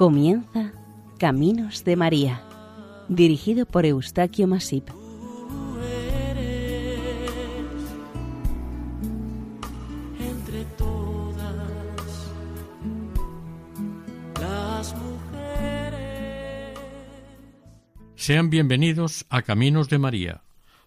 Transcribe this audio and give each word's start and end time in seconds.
Comienza 0.00 0.72
Caminos 1.18 1.84
de 1.84 1.94
María, 1.94 2.42
dirigido 3.10 3.66
por 3.66 3.84
Eustaquio 3.84 4.46
Masip. 4.46 4.88
entre 10.18 10.64
todas 10.78 12.32
las 14.40 14.94
mujeres. 14.94 16.78
Sean 18.16 18.48
bienvenidos 18.48 19.26
a 19.28 19.42
Caminos 19.42 19.90
de 19.90 19.98
María, 19.98 20.40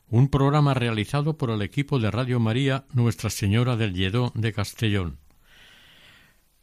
un 0.10 0.28
programa 0.28 0.74
realizado 0.74 1.38
por 1.38 1.52
el 1.52 1.62
equipo 1.62 2.00
de 2.00 2.10
Radio 2.10 2.40
María 2.40 2.86
Nuestra 2.94 3.30
Señora 3.30 3.78
del 3.78 3.94
Lledó 3.94 4.32
de 4.34 4.54
Castellón. 4.54 5.20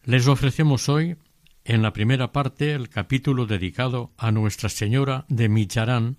Les 0.03 0.27
ofrecemos 0.27 0.89
hoy, 0.89 1.17
en 1.65 1.83
la 1.83 1.93
primera 1.93 2.33
parte, 2.33 2.73
el 2.73 2.89
capítulo 2.89 3.47
dedicado 3.47 4.13
a 4.17 4.33
Nuestra 4.33 4.69
Señora 4.69 5.25
de 5.29 5.49
Micharán 5.49 6.17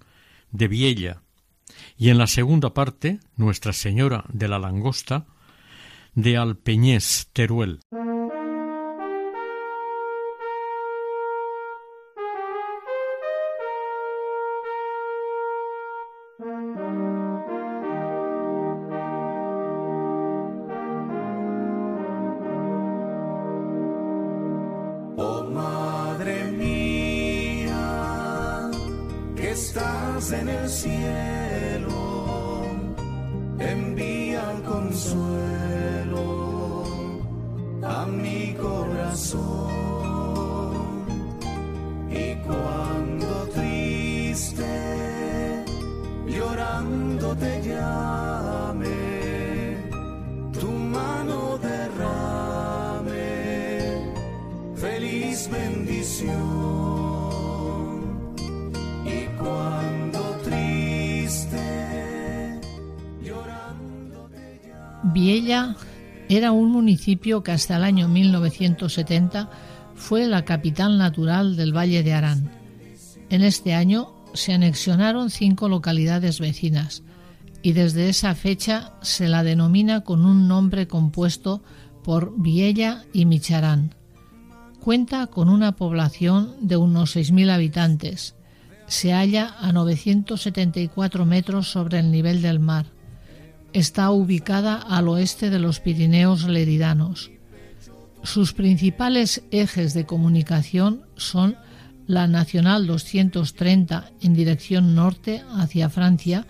de 0.51 0.67
Viella, 0.67 1.21
y 1.97 2.09
en 2.09 2.17
la 2.17 2.27
segunda 2.27 2.73
parte, 2.73 3.19
Nuestra 3.35 3.73
Señora 3.73 4.25
de 4.29 4.47
la 4.47 4.59
Langosta 4.59 5.25
de 6.13 6.37
Alpeñés, 6.37 7.29
Teruel. 7.33 7.79
Cielo, 30.71 32.63
envía 33.59 34.41
el 34.51 34.61
consuelo 34.63 36.25
a 37.83 38.05
mi 38.05 38.53
corazón. 38.53 39.71
Y 42.09 42.35
cuando 42.47 43.47
triste, 43.53 44.71
llorando 46.27 47.35
te 47.35 47.61
llame, 47.67 48.97
tu 50.57 50.71
mano 50.71 51.57
derrame 51.57 52.91
feliz 54.75 55.49
bendición. 55.49 56.80
Viella 65.13 65.75
era 66.29 66.51
un 66.51 66.71
municipio 66.71 67.43
que 67.43 67.51
hasta 67.51 67.77
el 67.77 67.83
año 67.83 68.07
1970 68.07 69.49
fue 69.95 70.27
la 70.27 70.45
capital 70.45 70.97
natural 70.97 71.55
del 71.55 71.75
Valle 71.75 72.03
de 72.03 72.13
Arán. 72.13 72.51
En 73.29 73.41
este 73.41 73.73
año 73.73 74.13
se 74.33 74.53
anexionaron 74.53 75.29
cinco 75.29 75.69
localidades 75.69 76.39
vecinas 76.39 77.03
y 77.61 77.73
desde 77.73 78.09
esa 78.09 78.33
fecha 78.35 78.93
se 79.01 79.27
la 79.27 79.43
denomina 79.43 80.01
con 80.01 80.25
un 80.25 80.47
nombre 80.47 80.87
compuesto 80.87 81.61
por 82.03 82.33
Viella 82.37 83.03
y 83.13 83.25
Micharán. 83.25 83.95
Cuenta 84.79 85.27
con 85.27 85.49
una 85.49 85.75
población 85.75 86.55
de 86.61 86.77
unos 86.77 87.15
6.000 87.15 87.51
habitantes. 87.51 88.35
Se 88.87 89.13
halla 89.13 89.55
a 89.59 89.71
974 89.71 91.25
metros 91.25 91.69
sobre 91.69 91.99
el 91.99 92.09
nivel 92.11 92.41
del 92.41 92.59
mar. 92.59 92.90
Está 93.73 94.11
ubicada 94.11 94.75
al 94.75 95.07
oeste 95.07 95.49
de 95.49 95.57
los 95.57 95.79
Pirineos 95.79 96.43
Leridanos. 96.43 97.31
Sus 98.21 98.51
principales 98.51 99.43
ejes 99.49 99.93
de 99.93 100.05
comunicación 100.05 101.03
son 101.15 101.55
la 102.05 102.27
Nacional 102.27 102.85
230 102.85 104.11
en 104.21 104.33
dirección 104.33 104.93
norte 104.93 105.41
hacia 105.55 105.89
Francia 105.89 106.45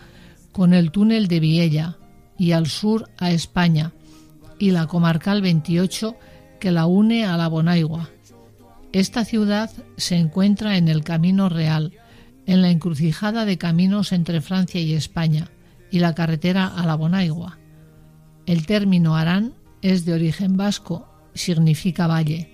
con 0.51 0.73
el 0.73 0.89
túnel 0.89 1.27
de 1.27 1.39
Viella 1.39 1.97
y 2.39 2.53
al 2.53 2.65
sur 2.65 3.07
a 3.19 3.29
España 3.29 3.91
y 4.57 4.71
la 4.71 4.87
Comarcal 4.87 5.43
28 5.43 6.15
que 6.59 6.71
la 6.71 6.87
une 6.87 7.25
a 7.25 7.37
la 7.37 7.47
Bonaigua. 7.47 8.09
Esta 8.93 9.25
ciudad 9.25 9.69
se 9.95 10.15
encuentra 10.15 10.75
en 10.75 10.87
el 10.87 11.03
Camino 11.03 11.49
Real, 11.49 11.93
en 12.47 12.63
la 12.63 12.71
encrucijada 12.71 13.45
de 13.45 13.59
caminos 13.59 14.11
entre 14.11 14.41
Francia 14.41 14.81
y 14.81 14.93
España 14.93 15.51
y 15.91 15.99
la 15.99 16.15
carretera 16.15 16.67
a 16.67 16.85
la 16.85 16.95
Bonaigua. 16.95 17.59
El 18.45 18.65
término 18.65 19.15
Arán 19.15 19.53
es 19.81 20.05
de 20.05 20.13
origen 20.13 20.57
vasco, 20.57 21.07
significa 21.33 22.07
valle. 22.07 22.51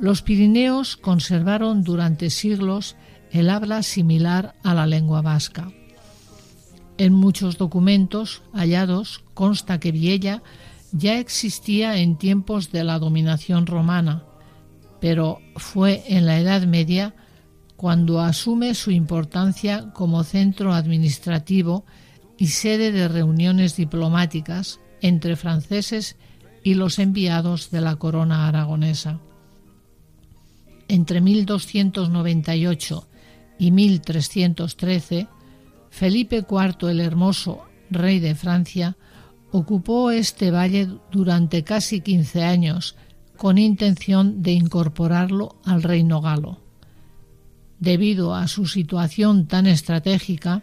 Los 0.00 0.22
Pirineos 0.22 0.96
conservaron 0.96 1.82
durante 1.82 2.30
siglos 2.30 2.96
el 3.30 3.50
habla 3.50 3.82
similar 3.82 4.54
a 4.62 4.72
la 4.74 4.86
lengua 4.86 5.20
vasca. 5.22 5.70
En 6.96 7.12
muchos 7.12 7.58
documentos 7.58 8.42
hallados 8.52 9.24
consta 9.34 9.78
que 9.80 9.92
Viella 9.92 10.42
ya 10.92 11.18
existía 11.18 11.98
en 11.98 12.16
tiempos 12.16 12.72
de 12.72 12.84
la 12.84 12.98
dominación 12.98 13.66
romana, 13.66 14.24
pero 15.00 15.40
fue 15.56 16.02
en 16.06 16.26
la 16.26 16.38
Edad 16.38 16.62
Media 16.62 17.14
cuando 17.76 18.20
asume 18.20 18.74
su 18.74 18.90
importancia 18.90 19.92
como 19.92 20.24
centro 20.24 20.72
administrativo 20.72 21.84
y 22.38 22.46
sede 22.46 22.92
de 22.92 23.08
reuniones 23.08 23.76
diplomáticas 23.76 24.80
entre 25.02 25.36
franceses 25.36 26.16
y 26.62 26.74
los 26.74 26.98
enviados 26.98 27.70
de 27.70 27.80
la 27.80 27.96
corona 27.96 28.48
aragonesa. 28.48 29.20
Entre 30.86 31.20
1298 31.20 33.08
y 33.58 33.70
1313, 33.72 35.28
Felipe 35.90 36.46
IV 36.48 36.90
el 36.90 37.00
Hermoso, 37.00 37.64
rey 37.90 38.20
de 38.20 38.34
Francia, 38.34 38.96
ocupó 39.50 40.10
este 40.10 40.50
valle 40.50 40.88
durante 41.10 41.64
casi 41.64 42.00
15 42.00 42.44
años 42.44 42.96
con 43.36 43.58
intención 43.58 44.42
de 44.42 44.52
incorporarlo 44.52 45.56
al 45.64 45.82
reino 45.82 46.20
galo. 46.20 46.60
Debido 47.78 48.34
a 48.34 48.48
su 48.48 48.66
situación 48.66 49.46
tan 49.46 49.66
estratégica, 49.66 50.62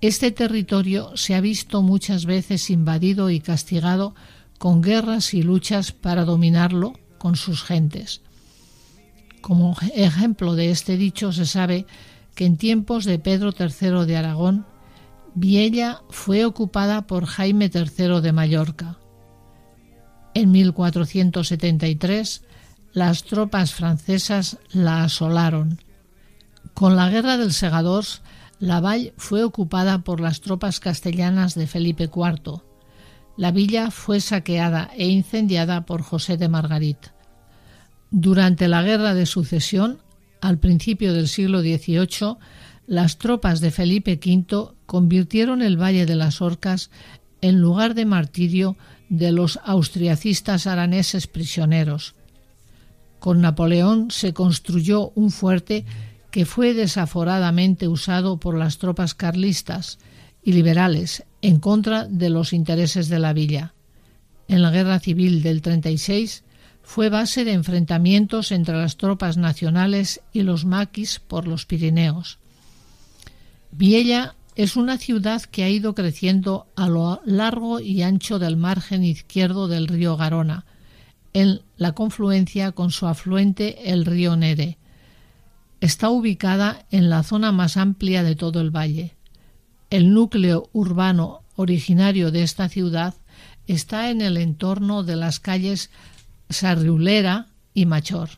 este 0.00 0.30
territorio 0.30 1.16
se 1.16 1.34
ha 1.34 1.40
visto 1.40 1.82
muchas 1.82 2.24
veces 2.24 2.70
invadido 2.70 3.30
y 3.30 3.40
castigado 3.40 4.14
con 4.58 4.82
guerras 4.82 5.34
y 5.34 5.42
luchas 5.42 5.92
para 5.92 6.24
dominarlo 6.24 6.94
con 7.18 7.36
sus 7.36 7.62
gentes. 7.62 8.22
Como 9.40 9.76
ejemplo 9.94 10.54
de 10.54 10.70
este 10.70 10.96
dicho 10.96 11.32
se 11.32 11.46
sabe 11.46 11.86
que 12.34 12.46
en 12.46 12.56
tiempos 12.56 13.04
de 13.04 13.18
Pedro 13.18 13.52
III 13.58 14.06
de 14.06 14.16
Aragón, 14.16 14.66
Viella 15.34 16.02
fue 16.10 16.44
ocupada 16.44 17.06
por 17.06 17.26
Jaime 17.26 17.70
III 17.72 18.20
de 18.20 18.32
Mallorca. 18.32 18.98
En 20.34 20.52
1473, 20.52 22.42
las 22.92 23.24
tropas 23.24 23.72
francesas 23.72 24.58
la 24.70 25.04
asolaron. 25.04 25.80
Con 26.74 26.96
la 26.96 27.08
guerra 27.08 27.36
del 27.36 27.52
Segadors, 27.52 28.22
Laval 28.60 29.12
fue 29.16 29.44
ocupada 29.44 30.00
por 30.00 30.20
las 30.20 30.40
tropas 30.40 30.80
castellanas 30.80 31.54
de 31.54 31.66
Felipe 31.66 32.04
IV. 32.04 32.62
La 33.36 33.52
villa 33.52 33.90
fue 33.90 34.20
saqueada 34.20 34.90
e 34.96 35.06
incendiada 35.06 35.86
por 35.86 36.02
José 36.02 36.36
de 36.36 36.48
Margarit. 36.48 36.98
Durante 38.10 38.66
la 38.66 38.82
Guerra 38.82 39.14
de 39.14 39.26
Sucesión, 39.26 39.98
al 40.40 40.58
principio 40.58 41.12
del 41.12 41.28
siglo 41.28 41.60
XVIII, 41.60 42.36
las 42.86 43.18
tropas 43.18 43.60
de 43.60 43.70
Felipe 43.70 44.18
V 44.24 44.74
convirtieron 44.86 45.62
el 45.62 45.80
Valle 45.80 46.06
de 46.06 46.16
las 46.16 46.40
Orcas 46.40 46.90
en 47.40 47.60
lugar 47.60 47.94
de 47.94 48.06
martirio 48.06 48.76
de 49.08 49.30
los 49.30 49.60
austriacistas 49.64 50.66
araneses 50.66 51.26
prisioneros. 51.26 52.14
Con 53.18 53.40
Napoleón 53.40 54.10
se 54.10 54.32
construyó 54.32 55.10
un 55.14 55.30
fuerte 55.30 55.84
que 56.30 56.44
fue 56.44 56.74
desaforadamente 56.74 57.88
usado 57.88 58.38
por 58.38 58.56
las 58.56 58.78
tropas 58.78 59.14
carlistas 59.14 59.98
y 60.42 60.52
liberales 60.52 61.24
en 61.42 61.58
contra 61.58 62.04
de 62.04 62.30
los 62.30 62.52
intereses 62.52 63.08
de 63.08 63.18
la 63.18 63.32
villa. 63.32 63.74
En 64.48 64.62
la 64.62 64.70
Guerra 64.70 64.98
Civil 64.98 65.42
del 65.42 65.62
36 65.62 66.44
fue 66.82 67.10
base 67.10 67.44
de 67.44 67.52
enfrentamientos 67.52 68.50
entre 68.50 68.76
las 68.76 68.96
tropas 68.96 69.36
nacionales 69.36 70.22
y 70.32 70.42
los 70.42 70.64
maquis 70.64 71.20
por 71.20 71.46
los 71.46 71.66
Pirineos. 71.66 72.38
Viella 73.70 74.34
es 74.56 74.74
una 74.74 74.98
ciudad 74.98 75.42
que 75.42 75.62
ha 75.64 75.68
ido 75.68 75.94
creciendo 75.94 76.66
a 76.74 76.88
lo 76.88 77.20
largo 77.24 77.78
y 77.78 78.02
ancho 78.02 78.38
del 78.38 78.56
margen 78.56 79.04
izquierdo 79.04 79.68
del 79.68 79.86
río 79.86 80.16
Garona, 80.16 80.64
en 81.32 81.60
la 81.76 81.92
confluencia 81.92 82.72
con 82.72 82.90
su 82.90 83.06
afluente 83.06 83.92
el 83.92 84.04
río 84.04 84.34
Nere. 84.36 84.78
Está 85.80 86.10
ubicada 86.10 86.86
en 86.90 87.08
la 87.08 87.22
zona 87.22 87.52
más 87.52 87.76
amplia 87.76 88.22
de 88.22 88.34
todo 88.34 88.60
el 88.60 88.74
valle. 88.74 89.14
El 89.90 90.12
núcleo 90.12 90.68
urbano 90.72 91.42
originario 91.54 92.30
de 92.30 92.42
esta 92.42 92.68
ciudad 92.68 93.14
está 93.66 94.10
en 94.10 94.20
el 94.20 94.36
entorno 94.36 95.04
de 95.04 95.16
las 95.16 95.40
calles 95.40 95.90
Sarriulera 96.50 97.46
y 97.74 97.86
Machor, 97.86 98.30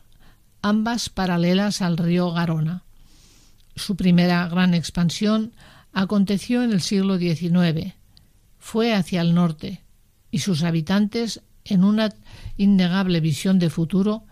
ambas 0.61 1.09
paralelas 1.09 1.81
al 1.81 1.97
río 1.97 2.31
Garona. 2.31 2.83
Su 3.75 3.95
primera 3.95 4.47
gran 4.47 4.73
expansión 4.73 5.53
aconteció 5.93 6.61
en 6.63 6.71
el 6.71 6.81
siglo 6.81 7.17
XIX. 7.17 7.93
Fue 8.59 8.93
hacia 8.93 9.21
el 9.21 9.33
norte 9.33 9.81
y 10.29 10.39
sus 10.39 10.63
habitantes, 10.63 11.41
en 11.63 11.83
una 11.83 12.13
innegable 12.57 13.19
visión 13.19 13.59
de 13.59 13.69
futuro, 13.69 14.23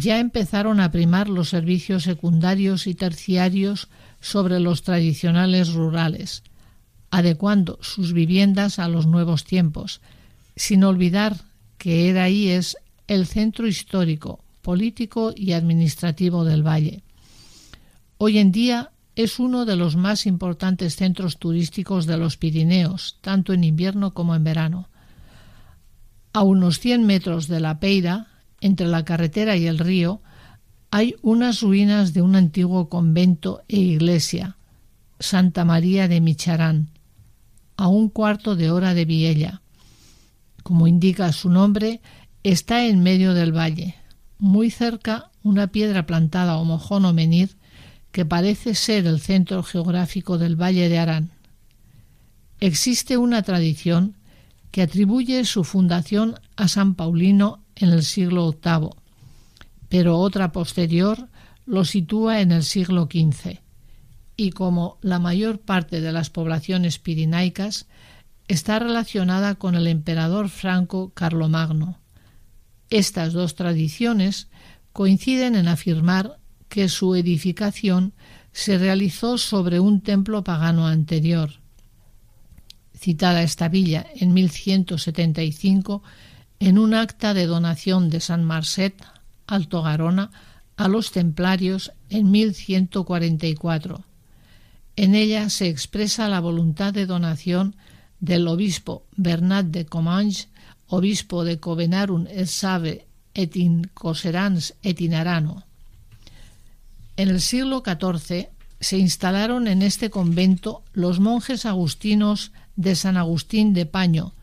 ya 0.00 0.18
empezaron 0.18 0.80
a 0.80 0.90
primar 0.90 1.28
los 1.28 1.48
servicios 1.48 2.04
secundarios 2.04 2.86
y 2.86 2.94
terciarios 2.94 3.88
sobre 4.20 4.60
los 4.60 4.82
tradicionales 4.82 5.72
rurales, 5.72 6.42
adecuando 7.10 7.78
sus 7.82 8.12
viviendas 8.12 8.78
a 8.78 8.88
los 8.88 9.06
nuevos 9.06 9.44
tiempos, 9.44 10.00
sin 10.56 10.84
olvidar 10.84 11.36
que 11.78 12.08
era 12.08 12.24
ahí 12.24 12.48
es 12.48 12.76
el 13.06 13.26
centro 13.26 13.66
histórico, 13.66 14.44
político 14.62 15.32
y 15.34 15.52
administrativo 15.52 16.44
del 16.44 16.66
valle. 16.66 17.02
Hoy 18.18 18.38
en 18.38 18.52
día 18.52 18.90
es 19.16 19.38
uno 19.38 19.64
de 19.64 19.76
los 19.76 19.96
más 19.96 20.26
importantes 20.26 20.96
centros 20.96 21.38
turísticos 21.38 22.06
de 22.06 22.18
los 22.18 22.36
Pirineos, 22.36 23.16
tanto 23.20 23.52
en 23.52 23.64
invierno 23.64 24.12
como 24.12 24.34
en 24.34 24.44
verano. 24.44 24.88
A 26.32 26.42
unos 26.42 26.78
100 26.80 27.06
metros 27.06 27.48
de 27.48 27.60
la 27.60 27.80
Peira, 27.80 28.26
entre 28.60 28.86
la 28.86 29.04
carretera 29.04 29.56
y 29.56 29.66
el 29.66 29.78
río, 29.78 30.20
hay 30.90 31.16
unas 31.22 31.60
ruinas 31.60 32.14
de 32.14 32.22
un 32.22 32.34
antiguo 32.34 32.88
convento 32.88 33.62
e 33.68 33.78
iglesia, 33.78 34.56
Santa 35.20 35.64
María 35.64 36.08
de 36.08 36.20
Micharán, 36.20 36.88
a 37.76 37.88
un 37.88 38.08
cuarto 38.08 38.56
de 38.56 38.70
hora 38.70 38.94
de 38.94 39.04
Viella. 39.04 39.62
Como 40.62 40.86
indica 40.86 41.32
su 41.32 41.50
nombre, 41.50 42.00
está 42.42 42.86
en 42.86 43.02
medio 43.02 43.34
del 43.34 43.56
valle. 43.56 43.96
Muy 44.38 44.70
cerca, 44.70 45.30
una 45.42 45.68
piedra 45.68 46.06
plantada 46.06 46.56
o 46.56 46.64
mojón 46.64 47.04
o 47.04 47.12
menir 47.12 47.56
que 48.12 48.24
parece 48.24 48.74
ser 48.74 49.06
el 49.06 49.20
centro 49.20 49.62
geográfico 49.62 50.38
del 50.38 50.56
Valle 50.56 50.88
de 50.88 50.98
Arán. 50.98 51.30
Existe 52.60 53.16
una 53.16 53.42
tradición 53.42 54.16
que 54.70 54.82
atribuye 54.82 55.44
su 55.44 55.64
fundación 55.64 56.34
a 56.56 56.68
San 56.68 56.94
Paulino 56.94 57.62
en 57.78 57.90
el 57.90 58.02
siglo 58.02 58.52
VIII, 58.52 58.90
pero 59.88 60.18
otra 60.18 60.52
posterior 60.52 61.28
lo 61.66 61.84
sitúa 61.84 62.40
en 62.40 62.52
el 62.52 62.64
siglo 62.64 63.08
XV, 63.10 63.60
y 64.36 64.50
como 64.50 64.98
la 65.02 65.18
mayor 65.18 65.60
parte 65.60 66.00
de 66.00 66.12
las 66.12 66.30
poblaciones 66.30 66.98
pirinaicas, 66.98 67.86
está 68.48 68.78
relacionada 68.78 69.54
con 69.56 69.74
el 69.74 69.86
emperador 69.86 70.48
franco 70.48 71.12
Carlomagno. 71.14 71.98
Estas 72.90 73.32
dos 73.32 73.54
tradiciones 73.54 74.48
coinciden 74.92 75.54
en 75.54 75.68
afirmar 75.68 76.38
que 76.68 76.88
su 76.88 77.14
edificación 77.14 78.14
se 78.52 78.78
realizó 78.78 79.38
sobre 79.38 79.80
un 79.80 80.00
templo 80.00 80.42
pagano 80.42 80.86
anterior. 80.86 81.50
Citada 82.94 83.42
esta 83.42 83.68
villa 83.68 84.06
en 84.16 84.34
1175 84.34 86.02
en 86.60 86.78
un 86.78 86.94
acta 86.94 87.34
de 87.34 87.46
donación 87.46 88.10
de 88.10 88.20
San 88.20 88.44
Marcet, 88.44 88.94
Alto 89.46 89.82
Garona, 89.82 90.30
a 90.76 90.88
los 90.88 91.12
templarios 91.12 91.92
en 92.10 92.30
1144. 92.30 94.04
En 94.96 95.14
ella 95.14 95.50
se 95.50 95.68
expresa 95.68 96.28
la 96.28 96.40
voluntad 96.40 96.92
de 96.92 97.06
donación 97.06 97.76
del 98.20 98.48
obispo 98.48 99.04
Bernat 99.16 99.66
de 99.66 99.86
Comanges, 99.86 100.48
obispo 100.86 101.44
de 101.44 101.60
Covenarum 101.60 102.26
et 102.28 102.46
Save 102.46 103.06
et 103.34 103.56
in 103.56 103.90
Coserans 103.94 104.74
et 104.82 105.00
in 105.00 105.14
Arano, 105.14 105.68
en 107.18 107.30
el 107.30 107.40
siglo 107.40 107.82
XIV 107.84 108.48
se 108.78 108.96
instalaron 108.96 109.66
en 109.66 109.82
este 109.82 110.08
convento 110.08 110.84
los 110.92 111.18
monjes 111.18 111.66
agustinos 111.66 112.52
de 112.76 112.94
San 112.94 113.16
Agustín 113.16 113.74
de 113.74 113.86
Paño. 113.86 114.34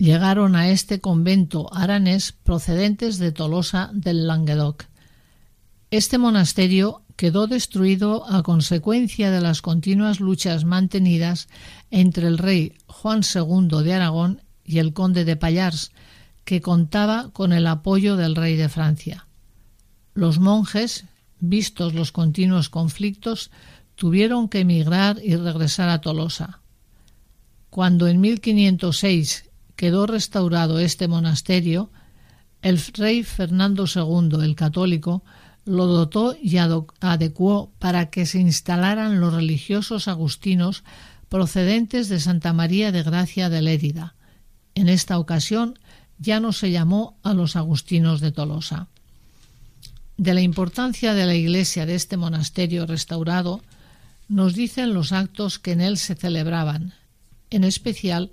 Llegaron 0.00 0.56
a 0.56 0.70
este 0.70 0.98
convento 1.02 1.68
aranés 1.74 2.32
procedentes 2.32 3.18
de 3.18 3.32
Tolosa 3.32 3.90
del 3.92 4.26
Languedoc. 4.26 4.86
Este 5.90 6.16
monasterio 6.16 7.02
quedó 7.16 7.46
destruido 7.46 8.26
a 8.26 8.42
consecuencia 8.42 9.30
de 9.30 9.42
las 9.42 9.60
continuas 9.60 10.18
luchas 10.18 10.64
mantenidas 10.64 11.48
entre 11.90 12.28
el 12.28 12.38
rey 12.38 12.72
Juan 12.86 13.20
II 13.20 13.82
de 13.84 13.92
Aragón 13.92 14.40
y 14.64 14.78
el 14.78 14.94
conde 14.94 15.26
de 15.26 15.36
Pallars, 15.36 15.92
que 16.44 16.62
contaba 16.62 17.28
con 17.34 17.52
el 17.52 17.66
apoyo 17.66 18.16
del 18.16 18.36
rey 18.36 18.56
de 18.56 18.70
Francia. 18.70 19.26
Los 20.14 20.38
monjes, 20.38 21.04
vistos 21.40 21.92
los 21.92 22.10
continuos 22.10 22.70
conflictos, 22.70 23.50
tuvieron 23.96 24.48
que 24.48 24.60
emigrar 24.60 25.18
y 25.22 25.36
regresar 25.36 25.90
a 25.90 26.00
Tolosa. 26.00 26.62
Cuando 27.68 28.08
en 28.08 28.22
1506 28.22 29.49
quedó 29.80 30.06
restaurado 30.06 30.78
este 30.78 31.08
monasterio, 31.08 31.90
el 32.60 32.78
rey 32.92 33.22
Fernando 33.22 33.86
II, 33.86 34.44
el 34.44 34.54
católico, 34.54 35.24
lo 35.64 35.86
dotó 35.86 36.36
y 36.38 36.58
adecuó 36.58 37.72
para 37.78 38.10
que 38.10 38.26
se 38.26 38.40
instalaran 38.40 39.20
los 39.20 39.32
religiosos 39.32 40.06
agustinos 40.06 40.84
procedentes 41.30 42.10
de 42.10 42.20
Santa 42.20 42.52
María 42.52 42.92
de 42.92 43.02
Gracia 43.02 43.48
de 43.48 43.62
Lérida. 43.62 44.16
En 44.74 44.90
esta 44.90 45.18
ocasión 45.18 45.78
ya 46.18 46.40
no 46.40 46.52
se 46.52 46.70
llamó 46.70 47.18
a 47.22 47.32
los 47.32 47.56
agustinos 47.56 48.20
de 48.20 48.32
Tolosa 48.32 48.88
de 50.20 50.34
la 50.34 50.42
importancia 50.42 51.14
de 51.14 51.24
la 51.24 51.34
iglesia 51.34 51.86
de 51.86 51.94
este 51.94 52.18
monasterio 52.18 52.84
restaurado 52.84 53.62
nos 54.28 54.54
dicen 54.54 54.92
los 54.92 55.12
actos 55.12 55.58
que 55.58 55.72
en 55.72 55.80
él 55.80 55.96
se 55.96 56.14
celebraban, 56.14 56.92
en 57.48 57.64
especial 57.64 58.30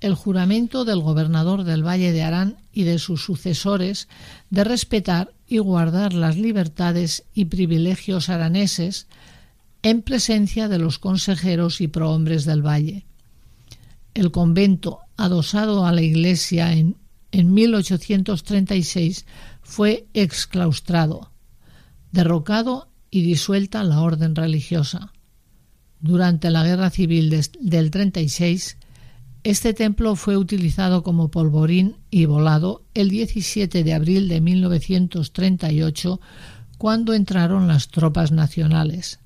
el 0.00 0.14
juramento 0.14 0.84
del 0.84 1.00
gobernador 1.00 1.64
del 1.64 1.86
Valle 1.86 2.12
de 2.12 2.22
Arán 2.22 2.56
y 2.72 2.84
de 2.84 2.98
sus 2.98 3.24
sucesores 3.24 4.08
de 4.48 4.64
respetar 4.64 5.32
y 5.46 5.58
guardar 5.58 6.14
las 6.14 6.36
libertades 6.36 7.24
y 7.34 7.46
privilegios 7.46 8.28
araneses 8.28 9.06
en 9.82 10.02
presencia 10.02 10.68
de 10.68 10.78
los 10.78 10.98
consejeros 10.98 11.80
y 11.80 11.88
prohombres 11.88 12.44
del 12.44 12.66
valle. 12.66 13.06
El 14.14 14.30
convento, 14.30 15.00
adosado 15.16 15.86
a 15.86 15.92
la 15.92 16.02
iglesia 16.02 16.72
en, 16.72 16.96
en 17.32 17.52
1836, 17.54 19.26
fue 19.62 20.06
exclaustrado 20.14 21.30
derrocado 22.12 22.88
y 23.10 23.22
disuelta 23.22 23.84
la 23.84 24.00
orden 24.00 24.34
religiosa. 24.34 25.12
Durante 26.00 26.50
la 26.50 26.64
Guerra 26.64 26.90
Civil 26.90 27.30
del 27.60 27.90
36, 27.90 28.78
este 29.42 29.72
templo 29.72 30.16
fue 30.16 30.36
utilizado 30.36 31.02
como 31.02 31.30
polvorín 31.30 31.96
y 32.10 32.26
volado 32.26 32.84
el 32.94 33.08
17 33.08 33.84
de 33.84 33.94
abril 33.94 34.28
de 34.28 34.40
1938, 34.40 36.20
cuando 36.76 37.14
entraron 37.14 37.66
las 37.68 37.88
tropas 37.88 38.32
nacionales. 38.32 39.20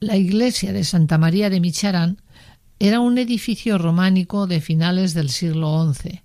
La 0.00 0.16
iglesia 0.16 0.72
de 0.72 0.84
Santa 0.84 1.18
María 1.18 1.50
de 1.50 1.60
Micharán 1.60 2.22
era 2.78 3.00
un 3.00 3.18
edificio 3.18 3.78
románico 3.78 4.46
de 4.46 4.60
finales 4.60 5.14
del 5.14 5.28
siglo 5.28 5.92
XI. 5.92 6.22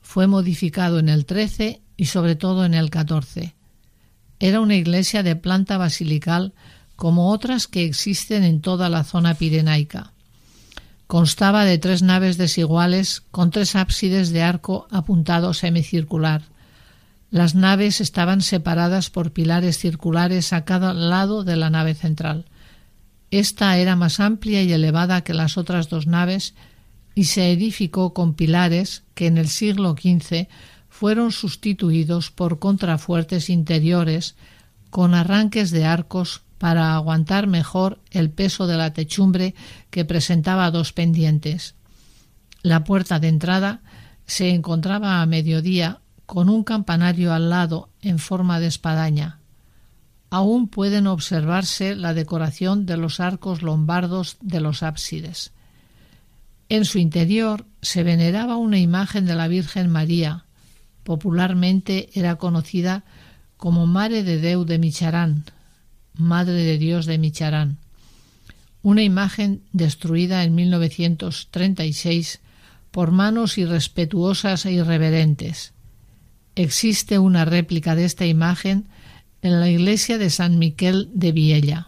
Fue 0.00 0.26
modificado 0.26 0.98
en 0.98 1.08
el 1.08 1.24
XIII 1.24 1.80
y 1.96 2.06
sobre 2.06 2.34
todo 2.34 2.64
en 2.64 2.74
el 2.74 2.90
XIV. 2.90 3.54
Era 4.40 4.60
una 4.60 4.74
iglesia 4.74 5.22
de 5.22 5.36
planta 5.36 5.78
basilical 5.78 6.52
como 6.96 7.30
otras 7.30 7.68
que 7.68 7.84
existen 7.84 8.42
en 8.42 8.60
toda 8.60 8.88
la 8.88 9.04
zona 9.04 9.34
pirenaica. 9.34 10.12
Constaba 11.12 11.66
de 11.66 11.76
tres 11.76 12.00
naves 12.00 12.38
desiguales 12.38 13.20
con 13.30 13.50
tres 13.50 13.76
ábsides 13.76 14.30
de 14.30 14.40
arco 14.42 14.86
apuntado 14.90 15.52
semicircular. 15.52 16.44
Las 17.30 17.54
naves 17.54 18.00
estaban 18.00 18.40
separadas 18.40 19.10
por 19.10 19.30
pilares 19.30 19.76
circulares 19.76 20.54
a 20.54 20.64
cada 20.64 20.94
lado 20.94 21.44
de 21.44 21.56
la 21.56 21.68
nave 21.68 21.92
central. 21.92 22.46
Esta 23.30 23.76
era 23.76 23.94
más 23.94 24.20
amplia 24.20 24.62
y 24.62 24.72
elevada 24.72 25.20
que 25.20 25.34
las 25.34 25.58
otras 25.58 25.90
dos 25.90 26.06
naves 26.06 26.54
y 27.14 27.24
se 27.24 27.52
edificó 27.52 28.14
con 28.14 28.32
pilares 28.32 29.02
que 29.12 29.26
en 29.26 29.36
el 29.36 29.50
siglo 29.50 29.94
XV 29.94 30.48
fueron 30.88 31.30
sustituidos 31.30 32.30
por 32.30 32.58
contrafuertes 32.58 33.50
interiores 33.50 34.34
con 34.88 35.12
arranques 35.12 35.72
de 35.72 35.84
arcos 35.84 36.40
para 36.62 36.94
aguantar 36.94 37.48
mejor 37.48 37.98
el 38.12 38.30
peso 38.30 38.68
de 38.68 38.76
la 38.76 38.92
techumbre 38.92 39.56
que 39.90 40.04
presentaba 40.04 40.70
dos 40.70 40.92
pendientes. 40.92 41.74
La 42.62 42.84
puerta 42.84 43.18
de 43.18 43.26
entrada 43.26 43.80
se 44.26 44.50
encontraba 44.50 45.20
a 45.20 45.26
mediodía 45.26 46.02
con 46.24 46.48
un 46.48 46.62
campanario 46.62 47.32
al 47.34 47.50
lado 47.50 47.88
en 48.00 48.20
forma 48.20 48.60
de 48.60 48.68
espadaña. 48.68 49.40
Aún 50.30 50.68
pueden 50.68 51.08
observarse 51.08 51.96
la 51.96 52.14
decoración 52.14 52.86
de 52.86 52.96
los 52.96 53.18
arcos 53.18 53.62
lombardos 53.62 54.36
de 54.40 54.60
los 54.60 54.84
ábsides. 54.84 55.50
En 56.68 56.84
su 56.84 57.00
interior 57.00 57.66
se 57.80 58.04
veneraba 58.04 58.54
una 58.54 58.78
imagen 58.78 59.26
de 59.26 59.34
la 59.34 59.48
Virgen 59.48 59.90
María. 59.90 60.44
Popularmente 61.02 62.10
era 62.14 62.36
conocida 62.36 63.02
como 63.56 63.88
Mare 63.88 64.22
de 64.22 64.38
Deu 64.38 64.64
de 64.64 64.78
Micharán, 64.78 65.44
Madre 66.14 66.64
de 66.64 66.78
Dios 66.78 67.06
de 67.06 67.18
Micharán. 67.18 67.78
Una 68.82 69.02
imagen 69.02 69.62
destruida 69.72 70.44
en 70.44 70.54
1936 70.54 72.40
por 72.90 73.10
manos 73.10 73.58
irrespetuosas 73.58 74.66
e 74.66 74.72
irreverentes. 74.72 75.72
Existe 76.54 77.18
una 77.18 77.44
réplica 77.44 77.94
de 77.94 78.04
esta 78.04 78.26
imagen 78.26 78.88
en 79.40 79.60
la 79.60 79.68
iglesia 79.68 80.18
de 80.18 80.30
San 80.30 80.58
Miquel 80.58 81.08
de 81.14 81.32
Viella. 81.32 81.86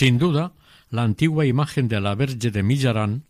Sin 0.00 0.16
duda, 0.16 0.54
la 0.88 1.02
antigua 1.02 1.44
imagen 1.44 1.86
de 1.86 2.00
la 2.00 2.14
Verge 2.14 2.50
de 2.50 2.62
Millarán 2.62 3.26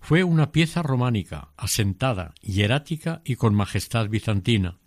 fue 0.00 0.22
una 0.22 0.52
pieza 0.52 0.80
románica, 0.80 1.48
asentada, 1.56 2.32
hierática 2.40 3.22
y 3.24 3.34
con 3.34 3.56
majestad 3.56 4.08
bizantina. 4.08 4.78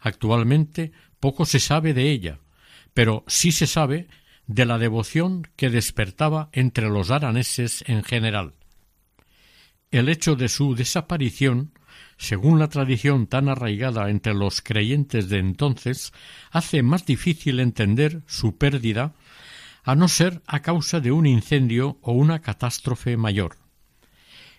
Actualmente 0.00 0.90
poco 1.20 1.44
se 1.44 1.60
sabe 1.60 1.94
de 1.94 2.10
ella, 2.10 2.40
pero 2.94 3.22
sí 3.28 3.52
se 3.52 3.68
sabe 3.68 4.08
de 4.48 4.66
la 4.66 4.78
devoción 4.78 5.46
que 5.54 5.70
despertaba 5.70 6.48
entre 6.50 6.88
los 6.88 7.12
araneses 7.12 7.84
en 7.86 8.02
general. 8.02 8.54
El 9.92 10.08
hecho 10.08 10.34
de 10.34 10.48
su 10.48 10.74
desaparición, 10.74 11.74
según 12.18 12.58
la 12.58 12.70
tradición 12.70 13.28
tan 13.28 13.48
arraigada 13.48 14.10
entre 14.10 14.34
los 14.34 14.62
creyentes 14.62 15.28
de 15.28 15.38
entonces, 15.38 16.12
hace 16.50 16.82
más 16.82 17.06
difícil 17.06 17.60
entender 17.60 18.22
su 18.26 18.56
pérdida 18.56 19.14
a 19.86 19.94
no 19.94 20.08
ser 20.08 20.42
a 20.48 20.62
causa 20.62 20.98
de 20.98 21.12
un 21.12 21.26
incendio 21.26 21.98
o 22.02 22.10
una 22.10 22.40
catástrofe 22.40 23.16
mayor. 23.16 23.56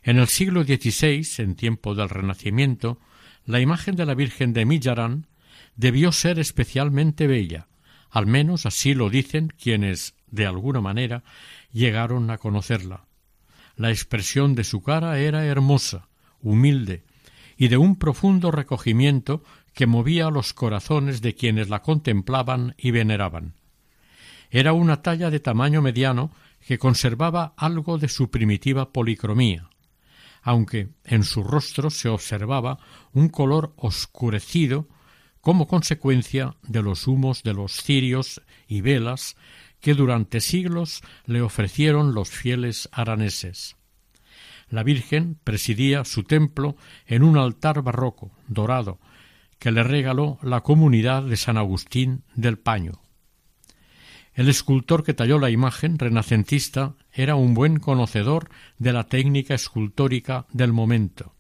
En 0.01 0.19
el 0.19 0.29
siglo 0.29 0.63
XVI, 0.63 1.27
en 1.39 1.55
tiempo 1.55 1.95
del 1.95 2.07
Renacimiento, 2.07 2.97
la 3.45 3.59
imagen 3.59 3.97
de 3.97 4.05
la 4.05 4.15
Virgen 4.15 4.53
de 4.53 4.63
Millarán 4.63 5.27
debió 5.75 6.13
ser 6.13 6.39
especialmente 6.39 7.27
bella, 7.27 7.67
al 8.09 8.25
menos 8.25 8.65
así 8.65 8.93
lo 8.93 9.09
dicen 9.09 9.51
quienes, 9.61 10.15
de 10.31 10.45
alguna 10.45 10.79
manera, 10.79 11.25
llegaron 11.73 12.31
a 12.31 12.37
conocerla. 12.37 13.03
La 13.75 13.89
expresión 13.89 14.55
de 14.55 14.63
su 14.63 14.81
cara 14.81 15.19
era 15.19 15.45
hermosa, 15.45 16.07
humilde, 16.41 17.03
y 17.57 17.67
de 17.67 17.75
un 17.75 17.97
profundo 17.97 18.49
recogimiento 18.49 19.43
que 19.73 19.87
movía 19.87 20.29
los 20.29 20.53
corazones 20.53 21.21
de 21.21 21.35
quienes 21.35 21.67
la 21.67 21.81
contemplaban 21.81 22.75
y 22.77 22.91
veneraban. 22.91 23.55
Era 24.49 24.73
una 24.73 25.01
talla 25.01 25.29
de 25.29 25.39
tamaño 25.39 25.81
mediano 25.81 26.31
que 26.65 26.77
conservaba 26.77 27.53
algo 27.57 27.97
de 27.97 28.07
su 28.07 28.29
primitiva 28.29 28.91
policromía, 28.91 29.69
aunque 30.41 30.89
en 31.03 31.23
su 31.23 31.43
rostro 31.43 31.89
se 31.89 32.09
observaba 32.09 32.79
un 33.13 33.29
color 33.29 33.73
oscurecido 33.77 34.87
como 35.41 35.67
consecuencia 35.67 36.55
de 36.63 36.81
los 36.81 37.07
humos 37.07 37.43
de 37.43 37.53
los 37.53 37.81
cirios 37.81 38.41
y 38.67 38.81
velas 38.81 39.35
que 39.79 39.93
durante 39.93 40.41
siglos 40.41 41.01
le 41.25 41.41
ofrecieron 41.41 42.13
los 42.13 42.29
fieles 42.29 42.89
araneses. 42.91 43.77
La 44.69 44.83
Virgen 44.83 45.39
presidía 45.43 46.03
su 46.03 46.23
templo 46.23 46.75
en 47.05 47.23
un 47.23 47.37
altar 47.37 47.81
barroco, 47.81 48.31
dorado, 48.47 48.99
que 49.59 49.71
le 49.71 49.83
regaló 49.83 50.37
la 50.41 50.61
comunidad 50.61 51.23
de 51.23 51.37
San 51.37 51.57
Agustín 51.57 52.23
del 52.35 52.57
Paño. 52.59 52.99
El 54.37 54.49
escultor 54.49 55.03
que 55.03 55.15
talló 55.15 55.39
la 55.39 55.49
imagen 55.49 55.97
renacentista 55.97 56.93
era 57.11 57.35
un 57.35 57.55
buen 57.55 57.79
conocedor 57.79 58.51
de 58.77 58.93
la 58.93 59.05
técnica 59.05 59.55
escultórica 59.55 60.45
del 60.53 60.73
momento. 60.73 61.33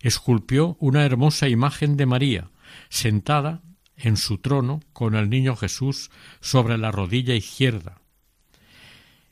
Esculpió 0.00 0.76
una 0.78 1.06
hermosa 1.06 1.48
imagen 1.48 1.96
de 1.96 2.04
María, 2.04 2.50
sentada 2.90 3.62
en 3.96 4.18
su 4.18 4.36
trono 4.36 4.80
con 4.92 5.14
el 5.14 5.30
niño 5.30 5.56
Jesús 5.56 6.10
sobre 6.42 6.76
la 6.76 6.90
rodilla 6.90 7.34
izquierda. 7.34 8.02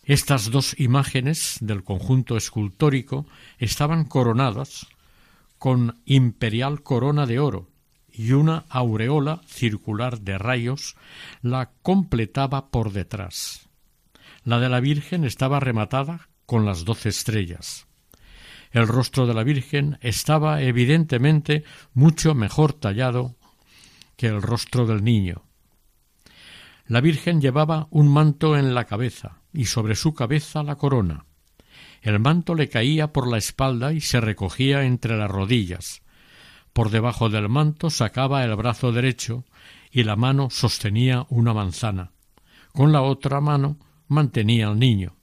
Estas 0.03 0.51
dos 0.51 0.75
imágenes 0.81 1.59
del 1.61 1.85
conjunto 1.85 2.39
escultórico 2.39 3.27
estaban 3.59 4.07
coronadas 4.07 4.87
con 5.59 6.01
imperial 6.07 6.83
corona 6.83 7.27
de 7.27 7.41
oro, 7.41 7.70
y 8.21 8.33
una 8.33 8.67
aureola 8.69 9.41
circular 9.47 10.21
de 10.21 10.37
rayos 10.37 10.95
la 11.41 11.71
completaba 11.81 12.69
por 12.71 12.93
detrás. 12.93 13.71
La 14.45 14.61
de 14.61 14.69
la 14.69 14.81
Virgen 14.81 15.25
estaba 15.25 15.59
rematada 15.59 16.29
con 16.45 16.67
las 16.67 16.85
doce 16.85 17.09
estrellas. 17.09 17.87
El 18.73 18.87
rostro 18.89 19.27
de 19.27 19.33
la 19.33 19.43
Virgen 19.43 19.97
estaba 20.03 20.61
evidentemente 20.61 21.65
mucho 21.95 22.35
mejor 22.35 22.75
tallado 22.75 23.37
que 24.19 24.27
el 24.27 24.43
rostro 24.43 24.85
del 24.85 25.03
niño. 25.03 25.45
La 26.87 27.01
Virgen 27.01 27.41
llevaba 27.41 27.89
un 27.91 28.07
manto 28.09 28.55
en 28.55 28.75
la 28.75 28.85
cabeza 28.85 29.39
y 29.51 29.65
sobre 29.65 29.95
su 29.95 30.13
cabeza 30.13 30.63
la 30.63 30.77
corona. 30.77 31.25
El 32.03 32.21
manto 32.21 32.55
le 32.55 32.69
caía 32.69 33.15
por 33.15 33.27
la 33.27 33.39
espalda 33.39 33.95
y 33.95 34.03
se 34.03 34.21
recogía 34.21 34.85
entre 34.85 35.17
las 35.17 35.31
rodillas, 35.31 36.03
por 36.73 36.91
debajo 36.91 37.29
del 37.29 37.49
manto 37.49 37.91
sacaba 37.91 38.45
el 38.45 38.55
brazo 38.57 38.93
derecho 38.93 39.45
y 39.91 40.05
la 40.05 40.17
mano 40.17 40.51
sostenía 40.51 41.27
una 41.29 41.53
manzana. 41.53 42.13
Con 42.73 42.93
la 42.93 43.03
otra 43.03 43.41
mano 43.41 43.79
mantenía 44.09 44.69
al 44.69 44.79
niño. 44.79 45.17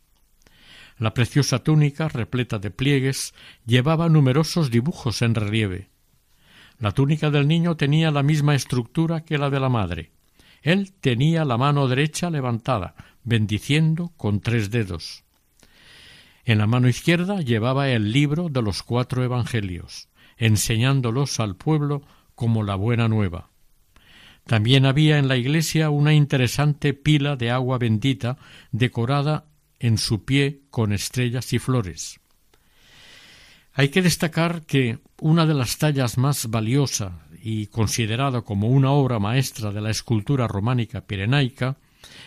La 0.97 1.13
preciosa 1.13 1.59
túnica, 1.59 2.09
repleta 2.09 2.59
de 2.59 2.71
pliegues, 2.71 3.33
llevaba 3.65 4.09
numerosos 4.09 4.71
dibujos 4.71 5.21
en 5.21 5.35
relieve. 5.35 5.89
La 6.79 6.91
túnica 6.91 7.29
del 7.31 7.47
niño 7.47 7.77
tenía 7.77 8.11
la 8.11 8.23
misma 8.23 8.55
estructura 8.55 9.23
que 9.23 9.37
la 9.37 9.49
de 9.49 9.59
la 9.59 9.69
madre. 9.69 10.11
Él 10.61 10.91
tenía 10.91 11.45
la 11.45 11.57
mano 11.57 11.87
derecha 11.87 12.29
levantada, 12.29 12.95
bendiciendo 13.23 14.11
con 14.17 14.41
tres 14.41 14.69
dedos. 14.69 15.23
En 16.45 16.57
la 16.57 16.67
mano 16.67 16.87
izquierda 16.87 17.41
llevaba 17.41 17.89
el 17.89 18.11
libro 18.11 18.49
de 18.49 18.61
los 18.61 18.83
cuatro 18.83 19.23
evangelios 19.23 20.09
enseñándolos 20.37 21.39
al 21.39 21.55
pueblo 21.55 22.03
como 22.35 22.63
la 22.63 22.75
buena 22.75 23.07
nueva. 23.07 23.49
También 24.45 24.85
había 24.85 25.17
en 25.17 25.27
la 25.27 25.35
iglesia 25.35 25.89
una 25.89 26.13
interesante 26.13 26.93
pila 26.93 27.35
de 27.35 27.51
agua 27.51 27.77
bendita 27.77 28.37
decorada 28.71 29.45
en 29.79 29.97
su 29.97 30.23
pie 30.23 30.61
con 30.69 30.93
estrellas 30.93 31.51
y 31.53 31.59
flores. 31.59 32.19
Hay 33.73 33.89
que 33.89 34.01
destacar 34.01 34.65
que 34.65 34.99
una 35.19 35.45
de 35.45 35.53
las 35.53 35.77
tallas 35.77 36.17
más 36.17 36.49
valiosas 36.49 37.13
y 37.43 37.67
considerado 37.67 38.43
como 38.43 38.69
una 38.69 38.91
obra 38.91 39.19
maestra 39.19 39.71
de 39.71 39.81
la 39.81 39.91
escultura 39.91 40.47
románica 40.47 41.01
pirenaica 41.01 41.77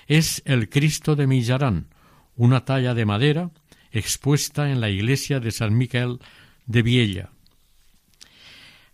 es 0.07 0.43
el 0.45 0.69
Cristo 0.69 1.17
de 1.17 1.27
Millarán, 1.27 1.89
una 2.37 2.65
talla 2.65 2.95
de 2.95 3.05
madera 3.05 3.51
expuesta 3.91 4.71
en 4.71 4.81
la 4.81 4.91
iglesia 4.91 5.41
de 5.41 5.51
San 5.51 5.77
Miguel 5.77 6.21
de 6.67 6.83
Viella. 6.83 7.31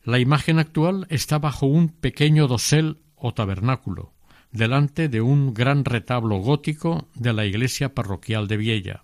La 0.06 0.20
imagen 0.20 0.60
actual 0.60 1.08
está 1.10 1.40
bajo 1.40 1.66
un 1.66 1.88
pequeño 1.88 2.46
dosel 2.46 2.98
o 3.16 3.34
tabernáculo, 3.34 4.14
delante 4.52 5.08
de 5.08 5.20
un 5.20 5.52
gran 5.52 5.84
retablo 5.84 6.36
gótico 6.36 7.08
de 7.16 7.32
la 7.32 7.44
iglesia 7.44 7.92
parroquial 7.92 8.46
de 8.46 8.56
Viella. 8.56 9.02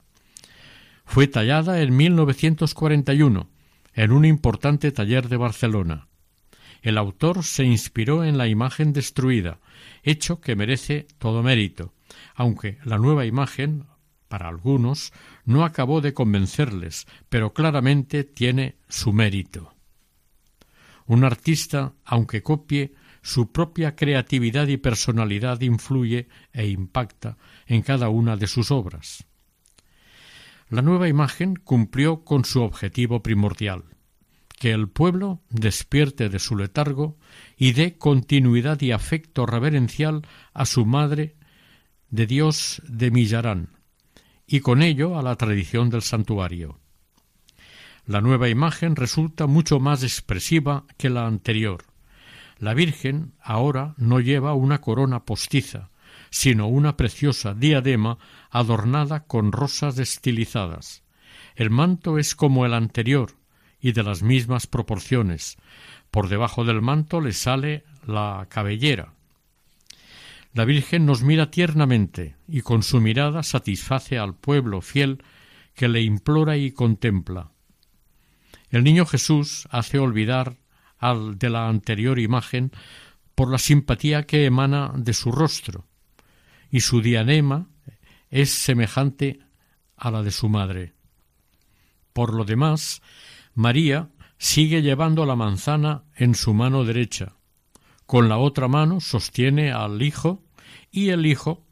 Fue 1.04 1.26
tallada 1.26 1.82
en 1.82 1.96
1941 1.96 3.48
en 3.94 4.12
un 4.12 4.24
importante 4.24 4.92
taller 4.92 5.28
de 5.28 5.38
Barcelona. 5.38 6.06
El 6.82 6.96
autor 6.98 7.42
se 7.42 7.64
inspiró 7.64 8.22
en 8.22 8.38
la 8.38 8.46
imagen 8.46 8.92
destruida, 8.92 9.58
hecho 10.04 10.40
que 10.40 10.54
merece 10.54 11.08
todo 11.18 11.42
mérito, 11.42 11.92
aunque 12.36 12.78
la 12.84 12.98
nueva 12.98 13.26
imagen, 13.26 13.86
para 14.28 14.46
algunos, 14.46 15.12
no 15.46 15.64
acabó 15.64 16.00
de 16.00 16.14
convencerles, 16.14 17.08
pero 17.28 17.52
claramente 17.52 18.22
tiene 18.22 18.76
su 18.88 19.12
mérito. 19.12 19.71
Un 21.12 21.24
artista, 21.24 21.92
aunque 22.06 22.42
copie, 22.42 22.94
su 23.20 23.52
propia 23.52 23.94
creatividad 23.94 24.66
y 24.68 24.78
personalidad 24.78 25.60
influye 25.60 26.26
e 26.54 26.68
impacta 26.68 27.36
en 27.66 27.82
cada 27.82 28.08
una 28.08 28.38
de 28.38 28.46
sus 28.46 28.70
obras. 28.70 29.26
La 30.70 30.80
nueva 30.80 31.08
imagen 31.08 31.56
cumplió 31.56 32.24
con 32.24 32.46
su 32.46 32.62
objetivo 32.62 33.22
primordial 33.22 33.84
que 34.58 34.70
el 34.70 34.88
pueblo 34.88 35.42
despierte 35.50 36.30
de 36.30 36.38
su 36.38 36.56
letargo 36.56 37.18
y 37.58 37.72
dé 37.72 37.98
continuidad 37.98 38.80
y 38.80 38.92
afecto 38.92 39.44
reverencial 39.44 40.26
a 40.54 40.64
su 40.64 40.86
madre 40.86 41.36
de 42.08 42.26
Dios 42.26 42.80
de 42.88 43.10
Millarán, 43.10 43.76
y 44.46 44.60
con 44.60 44.80
ello 44.80 45.18
a 45.18 45.22
la 45.22 45.36
tradición 45.36 45.90
del 45.90 46.00
santuario. 46.00 46.81
La 48.06 48.20
nueva 48.20 48.48
imagen 48.48 48.96
resulta 48.96 49.46
mucho 49.46 49.78
más 49.78 50.02
expresiva 50.02 50.84
que 50.98 51.08
la 51.08 51.26
anterior. 51.26 51.84
La 52.58 52.74
Virgen 52.74 53.32
ahora 53.40 53.94
no 53.96 54.20
lleva 54.20 54.54
una 54.54 54.80
corona 54.80 55.24
postiza, 55.24 55.90
sino 56.30 56.66
una 56.66 56.96
preciosa 56.96 57.54
diadema 57.54 58.18
adornada 58.50 59.24
con 59.24 59.52
rosas 59.52 59.98
estilizadas. 59.98 61.04
El 61.54 61.70
manto 61.70 62.18
es 62.18 62.34
como 62.34 62.66
el 62.66 62.74
anterior, 62.74 63.36
y 63.80 63.92
de 63.92 64.02
las 64.02 64.22
mismas 64.22 64.66
proporciones. 64.66 65.56
Por 66.10 66.28
debajo 66.28 66.64
del 66.64 66.82
manto 66.82 67.20
le 67.20 67.32
sale 67.32 67.84
la 68.06 68.46
cabellera. 68.48 69.12
La 70.54 70.64
Virgen 70.64 71.06
nos 71.06 71.22
mira 71.22 71.50
tiernamente 71.50 72.36
y 72.46 72.60
con 72.60 72.82
su 72.82 73.00
mirada 73.00 73.42
satisface 73.42 74.18
al 74.18 74.34
pueblo 74.34 74.80
fiel 74.82 75.22
que 75.74 75.88
le 75.88 76.02
implora 76.02 76.56
y 76.56 76.72
contempla. 76.72 77.51
El 78.72 78.84
niño 78.84 79.04
Jesús 79.04 79.68
hace 79.70 79.98
olvidar 79.98 80.56
al 80.98 81.38
de 81.38 81.50
la 81.50 81.68
anterior 81.68 82.18
imagen 82.18 82.72
por 83.34 83.50
la 83.50 83.58
simpatía 83.58 84.24
que 84.24 84.46
emana 84.46 84.92
de 84.96 85.12
su 85.12 85.30
rostro, 85.30 85.86
y 86.70 86.80
su 86.80 87.02
diadema 87.02 87.68
es 88.30 88.50
semejante 88.50 89.40
a 89.96 90.10
la 90.10 90.22
de 90.22 90.30
su 90.30 90.48
madre. 90.48 90.94
Por 92.14 92.32
lo 92.32 92.46
demás, 92.46 93.02
María 93.54 94.08
sigue 94.38 94.80
llevando 94.80 95.26
la 95.26 95.36
manzana 95.36 96.04
en 96.16 96.34
su 96.34 96.54
mano 96.54 96.84
derecha. 96.84 97.34
Con 98.06 98.30
la 98.30 98.38
otra 98.38 98.68
mano 98.68 99.00
sostiene 99.00 99.70
al 99.70 100.00
Hijo 100.00 100.42
y 100.90 101.10
el 101.10 101.26
Hijo, 101.26 101.66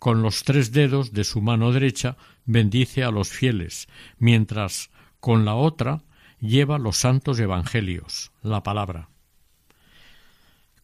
con 0.00 0.20
los 0.20 0.42
tres 0.42 0.72
dedos 0.72 1.12
de 1.12 1.22
su 1.22 1.42
mano 1.42 1.70
derecha, 1.70 2.16
bendice 2.44 3.04
a 3.04 3.12
los 3.12 3.28
fieles, 3.28 3.86
mientras 4.18 4.90
con 5.20 5.44
la 5.44 5.54
otra 5.54 6.02
lleva 6.40 6.78
los 6.78 6.96
santos 6.96 7.38
evangelios, 7.38 8.32
la 8.42 8.62
palabra. 8.62 9.08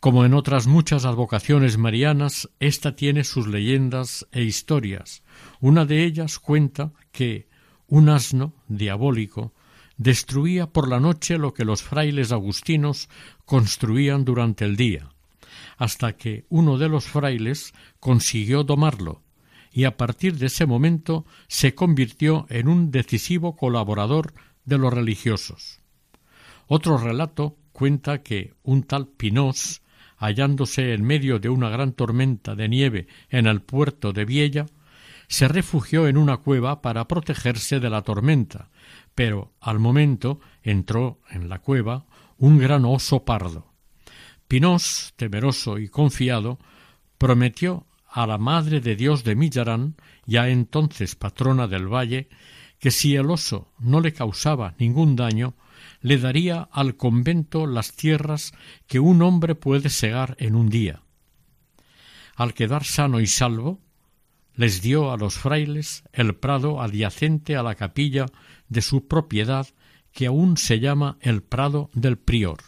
Como 0.00 0.24
en 0.24 0.34
otras 0.34 0.66
muchas 0.66 1.04
advocaciones 1.04 1.78
marianas, 1.78 2.48
ésta 2.60 2.94
tiene 2.94 3.24
sus 3.24 3.46
leyendas 3.46 4.26
e 4.30 4.42
historias. 4.42 5.22
Una 5.60 5.84
de 5.84 6.04
ellas 6.04 6.38
cuenta 6.38 6.92
que 7.12 7.48
un 7.88 8.08
asno 8.08 8.54
diabólico 8.68 9.52
destruía 9.96 10.66
por 10.66 10.88
la 10.88 11.00
noche 11.00 11.38
lo 11.38 11.54
que 11.54 11.64
los 11.64 11.82
frailes 11.82 12.30
agustinos 12.30 13.08
construían 13.44 14.24
durante 14.24 14.64
el 14.64 14.76
día, 14.76 15.08
hasta 15.78 16.16
que 16.16 16.44
uno 16.50 16.78
de 16.78 16.88
los 16.88 17.06
frailes 17.06 17.72
consiguió 17.98 18.62
domarlo, 18.62 19.22
y 19.72 19.84
a 19.84 19.96
partir 19.96 20.36
de 20.36 20.46
ese 20.46 20.66
momento 20.66 21.24
se 21.48 21.74
convirtió 21.74 22.46
en 22.48 22.68
un 22.68 22.90
decisivo 22.90 23.56
colaborador 23.56 24.34
de 24.66 24.78
los 24.78 24.92
religiosos. 24.92 25.80
Otro 26.66 26.98
relato 26.98 27.56
cuenta 27.72 28.22
que 28.22 28.54
un 28.62 28.82
tal 28.82 29.08
Pinós, 29.08 29.82
hallándose 30.18 30.92
en 30.92 31.04
medio 31.04 31.38
de 31.38 31.48
una 31.48 31.70
gran 31.70 31.92
tormenta 31.92 32.54
de 32.54 32.68
nieve 32.68 33.06
en 33.30 33.46
el 33.46 33.62
puerto 33.62 34.12
de 34.12 34.24
Viella, 34.24 34.66
se 35.28 35.48
refugió 35.48 36.06
en 36.06 36.16
una 36.16 36.38
cueva 36.38 36.82
para 36.82 37.08
protegerse 37.08 37.80
de 37.80 37.90
la 37.90 38.02
tormenta, 38.02 38.70
pero 39.14 39.52
al 39.60 39.78
momento 39.78 40.40
entró 40.62 41.20
en 41.30 41.48
la 41.48 41.58
cueva 41.58 42.06
un 42.38 42.58
gran 42.58 42.84
oso 42.84 43.24
pardo. 43.24 43.72
Pinós, 44.48 45.12
temeroso 45.16 45.78
y 45.78 45.88
confiado, 45.88 46.58
prometió 47.18 47.86
a 48.08 48.26
la 48.26 48.38
Madre 48.38 48.80
de 48.80 48.96
Dios 48.96 49.24
de 49.24 49.34
Millarán, 49.34 49.96
ya 50.24 50.48
entonces 50.48 51.16
patrona 51.16 51.66
del 51.66 51.92
valle, 51.92 52.28
que 52.86 52.92
si 52.92 53.16
el 53.16 53.32
oso 53.32 53.72
no 53.80 54.00
le 54.00 54.12
causaba 54.12 54.76
ningún 54.78 55.16
daño, 55.16 55.54
le 56.02 56.18
daría 56.18 56.68
al 56.70 56.96
convento 56.96 57.66
las 57.66 57.90
tierras 57.96 58.52
que 58.86 59.00
un 59.00 59.22
hombre 59.22 59.56
puede 59.56 59.90
segar 59.90 60.36
en 60.38 60.54
un 60.54 60.70
día. 60.70 61.02
Al 62.36 62.54
quedar 62.54 62.84
sano 62.84 63.18
y 63.18 63.26
salvo, 63.26 63.80
les 64.54 64.82
dio 64.82 65.10
a 65.10 65.16
los 65.16 65.34
frailes 65.34 66.04
el 66.12 66.36
prado 66.36 66.80
adyacente 66.80 67.56
a 67.56 67.64
la 67.64 67.74
capilla 67.74 68.26
de 68.68 68.82
su 68.82 69.08
propiedad 69.08 69.66
que 70.12 70.26
aún 70.26 70.56
se 70.56 70.78
llama 70.78 71.18
el 71.20 71.42
Prado 71.42 71.90
del 71.92 72.16
Prior. 72.18 72.58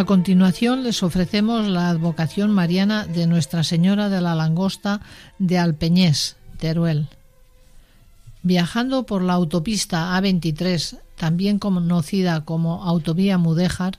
A 0.00 0.06
continuación 0.06 0.82
les 0.82 1.02
ofrecemos 1.02 1.68
la 1.68 1.90
advocación 1.90 2.50
mariana 2.52 3.04
de 3.04 3.26
Nuestra 3.26 3.62
Señora 3.62 4.08
de 4.08 4.22
la 4.22 4.34
Langosta 4.34 5.02
de 5.38 5.58
Alpeñés, 5.58 6.38
Teruel. 6.56 7.08
Viajando 8.42 9.04
por 9.04 9.20
la 9.20 9.34
autopista 9.34 10.18
A23, 10.18 11.00
también 11.16 11.58
conocida 11.58 12.46
como 12.46 12.82
Autovía 12.82 13.36
Mudéjar, 13.36 13.98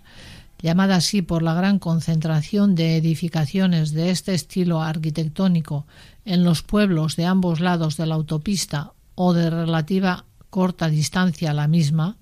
llamada 0.59 0.95
así 0.95 1.21
por 1.21 1.43
la 1.43 1.53
gran 1.53 1.77
concentración 1.77 2.73
de 2.73 2.97
edificaciones 2.97 3.91
de 3.91 4.09
este 4.09 4.33
estilo 4.33 4.81
arquitectónico 4.81 5.85
en 6.25 6.43
los 6.43 6.63
pueblos 6.63 7.15
de 7.15 7.27
ambos 7.27 7.59
lados 7.59 7.95
de 7.97 8.07
la 8.07 8.15
autopista 8.15 8.93
o 9.13 9.33
de 9.33 9.51
relativa 9.51 10.25
corta 10.49 10.89
distancia 10.89 11.51
a 11.51 11.53
la 11.53 11.67
misma, 11.67 12.17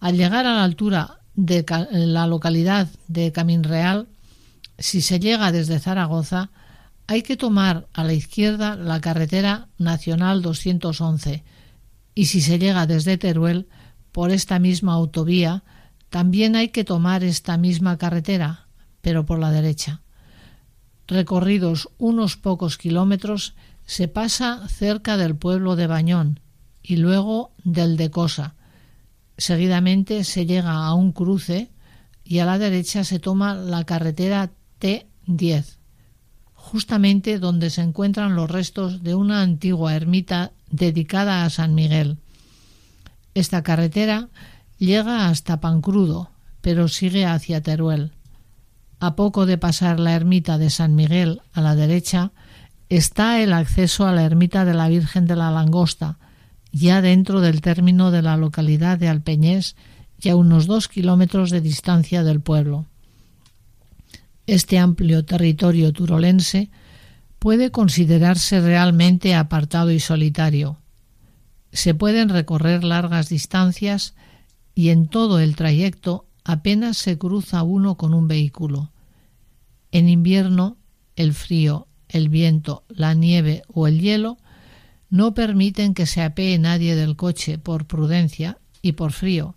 al 0.00 0.16
llegar 0.16 0.46
a 0.46 0.54
la 0.54 0.64
altura 0.64 1.15
de 1.36 1.64
la 1.92 2.26
localidad 2.26 2.88
de 3.08 3.30
Camín 3.30 3.62
Real, 3.62 4.08
si 4.78 5.00
se 5.00 5.20
llega 5.20 5.52
desde 5.52 5.78
Zaragoza, 5.78 6.50
hay 7.06 7.22
que 7.22 7.36
tomar 7.36 7.86
a 7.92 8.02
la 8.04 8.14
izquierda 8.14 8.74
la 8.74 9.00
carretera 9.00 9.68
nacional 9.78 10.42
211 10.42 11.44
y 12.14 12.26
si 12.26 12.40
se 12.40 12.58
llega 12.58 12.86
desde 12.86 13.18
Teruel 13.18 13.68
por 14.10 14.30
esta 14.30 14.58
misma 14.58 14.94
autovía, 14.94 15.62
también 16.08 16.56
hay 16.56 16.70
que 16.70 16.84
tomar 16.84 17.22
esta 17.22 17.58
misma 17.58 17.98
carretera, 17.98 18.66
pero 19.02 19.26
por 19.26 19.38
la 19.38 19.50
derecha. 19.50 20.00
Recorridos 21.06 21.90
unos 21.98 22.36
pocos 22.36 22.78
kilómetros, 22.78 23.54
se 23.84 24.08
pasa 24.08 24.66
cerca 24.68 25.16
del 25.16 25.36
pueblo 25.36 25.76
de 25.76 25.86
Bañón 25.86 26.40
y 26.82 26.96
luego 26.96 27.52
del 27.62 27.96
de 27.96 28.10
Cosa. 28.10 28.54
Seguidamente 29.38 30.24
se 30.24 30.46
llega 30.46 30.86
a 30.86 30.94
un 30.94 31.12
cruce 31.12 31.70
y 32.24 32.38
a 32.38 32.46
la 32.46 32.58
derecha 32.58 33.04
se 33.04 33.18
toma 33.18 33.54
la 33.54 33.84
carretera 33.84 34.50
T10, 34.80 35.76
justamente 36.54 37.38
donde 37.38 37.70
se 37.70 37.82
encuentran 37.82 38.34
los 38.34 38.50
restos 38.50 39.02
de 39.02 39.14
una 39.14 39.42
antigua 39.42 39.94
ermita 39.94 40.52
dedicada 40.70 41.44
a 41.44 41.50
San 41.50 41.74
Miguel. 41.74 42.18
Esta 43.34 43.62
carretera 43.62 44.28
llega 44.78 45.28
hasta 45.28 45.60
Pancrudo, 45.60 46.30
pero 46.60 46.88
sigue 46.88 47.26
hacia 47.26 47.62
Teruel. 47.62 48.12
A 48.98 49.14
poco 49.14 49.44
de 49.44 49.58
pasar 49.58 50.00
la 50.00 50.14
ermita 50.14 50.56
de 50.56 50.70
San 50.70 50.94
Miguel 50.94 51.42
a 51.52 51.60
la 51.60 51.76
derecha 51.76 52.32
está 52.88 53.40
el 53.40 53.52
acceso 53.52 54.06
a 54.06 54.12
la 54.12 54.24
ermita 54.24 54.64
de 54.64 54.74
la 54.74 54.88
Virgen 54.88 55.26
de 55.26 55.36
la 55.36 55.50
Langosta, 55.50 56.18
ya 56.76 57.00
dentro 57.00 57.40
del 57.40 57.62
término 57.62 58.10
de 58.10 58.20
la 58.20 58.36
localidad 58.36 58.98
de 58.98 59.08
Alpeñés 59.08 59.76
y 60.20 60.28
a 60.28 60.36
unos 60.36 60.66
dos 60.66 60.88
kilómetros 60.88 61.50
de 61.50 61.62
distancia 61.62 62.22
del 62.22 62.40
pueblo. 62.40 62.84
Este 64.46 64.78
amplio 64.78 65.24
territorio 65.24 65.92
turolense 65.92 66.70
puede 67.38 67.70
considerarse 67.70 68.60
realmente 68.60 69.34
apartado 69.34 69.90
y 69.90 70.00
solitario. 70.00 70.78
Se 71.72 71.94
pueden 71.94 72.28
recorrer 72.28 72.84
largas 72.84 73.30
distancias 73.30 74.14
y 74.74 74.90
en 74.90 75.08
todo 75.08 75.40
el 75.40 75.56
trayecto 75.56 76.26
apenas 76.44 76.98
se 76.98 77.16
cruza 77.16 77.62
uno 77.62 77.96
con 77.96 78.12
un 78.12 78.28
vehículo. 78.28 78.92
En 79.92 80.08
invierno, 80.10 80.76
el 81.16 81.32
frío, 81.32 81.88
el 82.08 82.28
viento, 82.28 82.84
la 82.88 83.14
nieve 83.14 83.62
o 83.68 83.86
el 83.86 84.00
hielo 84.00 84.36
no 85.10 85.34
permiten 85.34 85.94
que 85.94 86.06
se 86.06 86.22
apee 86.22 86.58
nadie 86.58 86.96
del 86.96 87.16
coche 87.16 87.58
por 87.58 87.86
prudencia 87.86 88.58
y 88.82 88.92
por 88.92 89.12
frío, 89.12 89.54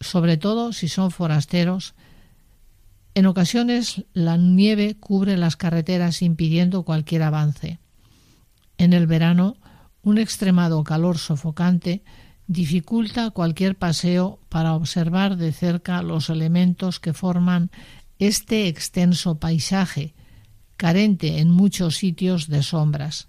sobre 0.00 0.36
todo 0.36 0.72
si 0.72 0.88
son 0.88 1.10
forasteros. 1.10 1.94
En 3.14 3.26
ocasiones 3.26 4.04
la 4.12 4.36
nieve 4.36 4.96
cubre 4.98 5.36
las 5.36 5.56
carreteras 5.56 6.22
impidiendo 6.22 6.82
cualquier 6.82 7.22
avance. 7.22 7.78
En 8.78 8.92
el 8.92 9.06
verano, 9.06 9.56
un 10.02 10.18
extremado 10.18 10.82
calor 10.84 11.18
sofocante 11.18 12.02
dificulta 12.46 13.30
cualquier 13.30 13.76
paseo 13.76 14.40
para 14.48 14.74
observar 14.74 15.36
de 15.36 15.52
cerca 15.52 16.02
los 16.02 16.28
elementos 16.28 17.00
que 17.00 17.12
forman 17.12 17.70
este 18.18 18.68
extenso 18.68 19.36
paisaje, 19.38 20.14
carente 20.76 21.38
en 21.38 21.50
muchos 21.50 21.96
sitios 21.96 22.48
de 22.48 22.62
sombras. 22.62 23.28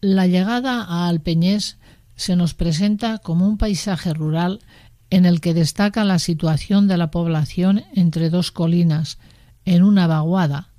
La 0.00 0.26
llegada 0.26 0.82
a 0.82 1.08
Alpeñés 1.08 1.78
se 2.16 2.36
nos 2.36 2.54
presenta 2.54 3.18
como 3.18 3.46
un 3.46 3.58
paisaje 3.58 4.12
rural 4.12 4.60
en 5.10 5.26
el 5.26 5.40
que 5.40 5.54
destaca 5.54 6.04
la 6.04 6.18
situación 6.18 6.88
de 6.88 6.96
la 6.96 7.10
población 7.10 7.84
entre 7.94 8.30
dos 8.30 8.50
colinas, 8.50 9.18
en 9.64 9.82
una 9.82 10.06
vaguada, 10.06 10.70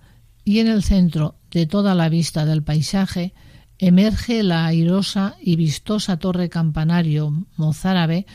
y 0.43 0.59
en 0.59 0.67
el 0.67 0.83
centro 0.83 1.35
de 1.51 1.65
toda 1.65 1.95
la 1.95 2.09
vista 2.09 2.45
del 2.45 2.63
paisaje 2.63 3.33
emerge 3.79 4.43
la 4.43 4.65
airosa 4.65 5.35
y 5.41 5.55
vistosa 5.55 6.17
torre 6.17 6.49
campanario 6.49 7.45
mozárabe 7.57 8.25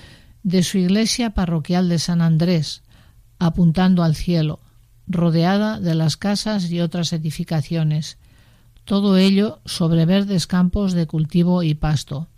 de 0.43 0.63
su 0.63 0.79
iglesia 0.79 1.31
parroquial 1.31 1.89
de 1.89 1.99
San 1.99 2.21
Andrés, 2.21 2.83
apuntando 3.39 4.03
al 4.03 4.15
cielo, 4.15 4.61
rodeada 5.07 5.81
de 5.81 5.95
las 5.95 6.17
casas 6.17 6.71
y 6.71 6.81
otras 6.81 7.13
edificaciones, 7.13 8.19
todo 8.85 9.17
ello 9.17 9.61
sobre 9.65 10.07
verdes 10.07 10.47
campos 10.47 10.93
de 10.93 11.07
cultivo 11.07 11.63
y 11.63 11.75
pasto. 11.75 12.29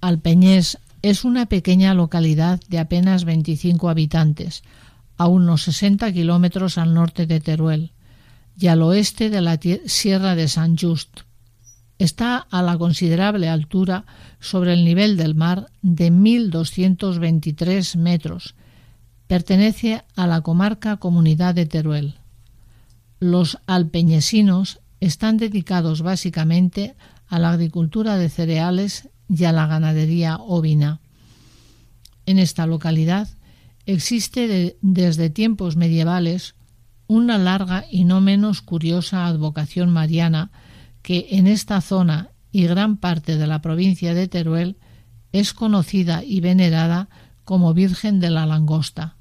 Alpeñés 0.00 0.78
es 1.02 1.24
una 1.24 1.46
pequeña 1.46 1.94
localidad 1.94 2.60
de 2.68 2.78
apenas 2.78 3.24
25 3.24 3.88
habitantes, 3.88 4.62
a 5.16 5.26
unos 5.26 5.62
60 5.62 6.12
kilómetros 6.12 6.78
al 6.78 6.94
norte 6.94 7.26
de 7.26 7.40
Teruel 7.40 7.92
y 8.58 8.68
al 8.68 8.82
oeste 8.82 9.30
de 9.30 9.40
la 9.40 9.58
Sierra 9.86 10.34
de 10.34 10.48
San 10.48 10.76
Just. 10.76 11.20
Está 11.98 12.36
a 12.38 12.62
la 12.62 12.78
considerable 12.78 13.48
altura 13.48 14.04
sobre 14.38 14.72
el 14.72 14.84
nivel 14.84 15.16
del 15.16 15.34
mar 15.34 15.70
de 15.82 16.12
1.223 16.12 17.96
metros. 17.96 18.54
Pertenece 19.26 20.04
a 20.14 20.28
la 20.28 20.40
comarca 20.42 20.96
Comunidad 20.96 21.56
de 21.56 21.66
Teruel. 21.66 22.14
Los 23.18 23.58
alpeñesinos 23.66 24.78
están 25.00 25.36
dedicados 25.36 26.02
básicamente 26.02 26.96
a 27.26 27.38
la 27.38 27.52
agricultura 27.52 28.16
de 28.16 28.28
cereales 28.28 29.08
y 29.28 29.44
a 29.44 29.52
la 29.52 29.66
ganadería 29.66 30.36
ovina. 30.36 31.00
En 32.26 32.38
esta 32.38 32.66
localidad 32.66 33.28
existe 33.86 34.76
desde 34.80 35.30
tiempos 35.30 35.76
medievales 35.76 36.54
una 37.06 37.38
larga 37.38 37.84
y 37.90 38.04
no 38.04 38.20
menos 38.20 38.60
curiosa 38.60 39.26
advocación 39.26 39.90
mariana 39.90 40.50
que 41.02 41.28
en 41.30 41.46
esta 41.46 41.80
zona 41.80 42.30
y 42.52 42.64
gran 42.66 42.98
parte 42.98 43.36
de 43.36 43.46
la 43.46 43.62
provincia 43.62 44.14
de 44.14 44.28
Teruel 44.28 44.76
es 45.32 45.54
conocida 45.54 46.22
y 46.24 46.40
venerada 46.40 47.08
como 47.44 47.72
Virgen 47.72 48.20
de 48.20 48.30
la 48.30 48.46
Langosta. 48.46 49.16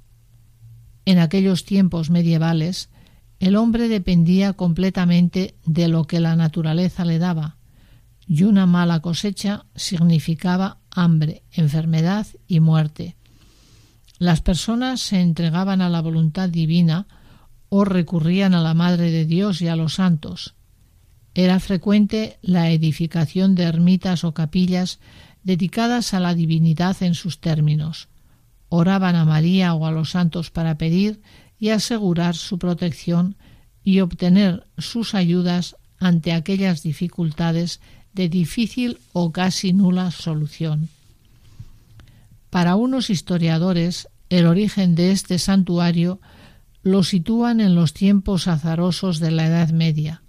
En 1.05 1.19
aquellos 1.19 1.63
tiempos 1.63 2.09
medievales 2.09 2.89
el 3.39 3.55
hombre 3.55 3.87
dependía 3.87 4.53
completamente 4.53 5.55
de 5.65 5.87
lo 5.87 6.05
que 6.05 6.19
la 6.19 6.35
naturaleza 6.35 7.05
le 7.05 7.19
daba, 7.19 7.57
y 8.27 8.43
una 8.43 8.65
mala 8.65 8.99
cosecha 8.99 9.65
significaba 9.75 10.79
hambre, 10.91 11.43
enfermedad 11.51 12.27
y 12.47 12.59
muerte. 12.59 13.15
Las 14.19 14.41
personas 14.41 15.01
se 15.01 15.21
entregaban 15.21 15.81
a 15.81 15.89
la 15.89 16.01
voluntad 16.01 16.49
divina 16.49 17.07
o 17.69 17.85
recurrían 17.85 18.55
a 18.55 18.61
la 18.61 18.73
Madre 18.73 19.11
de 19.11 19.25
Dios 19.25 19.61
y 19.61 19.67
a 19.67 19.75
los 19.75 19.95
santos. 19.95 20.55
Era 21.35 21.59
frecuente 21.59 22.39
la 22.41 22.71
edificación 22.71 23.53
de 23.53 23.63
ermitas 23.63 24.23
o 24.23 24.33
capillas 24.33 24.99
dedicadas 25.43 26.13
a 26.13 26.19
la 26.19 26.33
divinidad 26.33 26.97
en 27.03 27.13
sus 27.13 27.39
términos. 27.39 28.09
Oraban 28.69 29.15
a 29.15 29.23
María 29.23 29.75
o 29.75 29.85
a 29.85 29.91
los 29.91 30.11
santos 30.11 30.49
para 30.49 30.77
pedir 30.77 31.21
y 31.59 31.69
asegurar 31.69 32.35
su 32.35 32.59
protección 32.59 33.35
y 33.83 34.01
obtener 34.01 34.67
sus 34.77 35.15
ayudas 35.15 35.75
ante 35.99 36.33
aquellas 36.33 36.83
dificultades 36.83 37.79
de 38.13 38.29
difícil 38.29 38.99
o 39.13 39.31
casi 39.31 39.73
nula 39.73 40.11
solución. 40.11 40.89
Para 42.49 42.75
unos 42.75 43.09
historiadores, 43.09 44.09
el 44.29 44.45
origen 44.45 44.95
de 44.95 45.11
este 45.11 45.39
santuario 45.39 46.19
lo 46.81 47.03
sitúan 47.03 47.59
en 47.59 47.75
los 47.75 47.93
tiempos 47.93 48.47
azarosos 48.47 49.19
de 49.19 49.31
la 49.31 49.47
Edad 49.47 49.69
Media. 49.69 50.21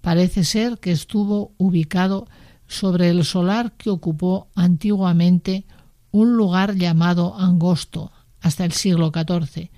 Parece 0.00 0.44
ser 0.44 0.78
que 0.78 0.92
estuvo 0.92 1.52
ubicado 1.58 2.26
sobre 2.66 3.08
el 3.10 3.24
solar 3.24 3.72
que 3.72 3.90
ocupó 3.90 4.48
antiguamente 4.54 5.64
un 6.10 6.36
lugar 6.36 6.74
llamado 6.74 7.36
Angosto 7.38 8.12
hasta 8.40 8.64
el 8.64 8.72
siglo 8.72 9.12
XIV, 9.14 9.70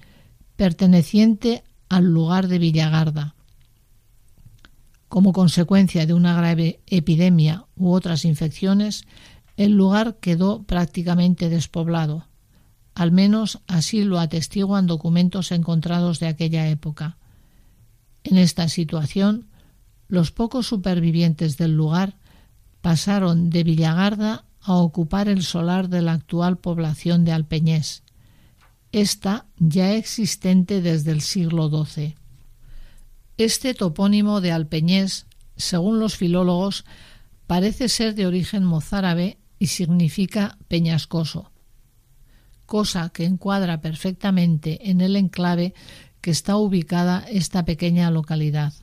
perteneciente 0.56 1.64
al 1.88 2.04
lugar 2.04 2.48
de 2.48 2.58
Villagarda. 2.58 3.34
Como 5.08 5.32
consecuencia 5.32 6.06
de 6.06 6.14
una 6.14 6.34
grave 6.34 6.80
epidemia 6.86 7.66
u 7.76 7.92
otras 7.92 8.24
infecciones, 8.24 9.04
el 9.56 9.72
lugar 9.72 10.16
quedó 10.20 10.62
prácticamente 10.64 11.48
despoblado. 11.48 12.26
Al 12.94 13.12
menos 13.12 13.60
así 13.66 14.04
lo 14.04 14.18
atestiguan 14.18 14.86
documentos 14.86 15.52
encontrados 15.52 16.20
de 16.20 16.28
aquella 16.28 16.68
época. 16.68 17.16
En 18.22 18.38
esta 18.38 18.68
situación, 18.68 19.48
los 20.08 20.30
pocos 20.30 20.66
supervivientes 20.66 21.56
del 21.56 21.76
lugar 21.76 22.16
pasaron 22.80 23.50
de 23.50 23.64
Villagarda 23.64 24.44
a 24.60 24.74
ocupar 24.74 25.28
el 25.28 25.42
solar 25.42 25.88
de 25.88 26.02
la 26.02 26.12
actual 26.12 26.56
población 26.56 27.24
de 27.24 27.32
Alpeñés, 27.32 28.03
esta 28.94 29.46
ya 29.58 29.92
existente 29.94 30.80
desde 30.80 31.10
el 31.10 31.20
siglo 31.20 31.68
XII. 31.68 32.14
Este 33.36 33.74
topónimo 33.74 34.40
de 34.40 34.52
Alpeñés, 34.52 35.26
según 35.56 35.98
los 35.98 36.16
filólogos, 36.16 36.84
parece 37.48 37.88
ser 37.88 38.14
de 38.14 38.28
origen 38.28 38.62
mozárabe 38.62 39.38
y 39.58 39.66
significa 39.66 40.58
peñascoso, 40.68 41.50
cosa 42.66 43.08
que 43.08 43.24
encuadra 43.24 43.80
perfectamente 43.80 44.90
en 44.90 45.00
el 45.00 45.16
enclave 45.16 45.74
que 46.20 46.30
está 46.30 46.56
ubicada 46.56 47.26
esta 47.28 47.64
pequeña 47.64 48.12
localidad. 48.12 48.74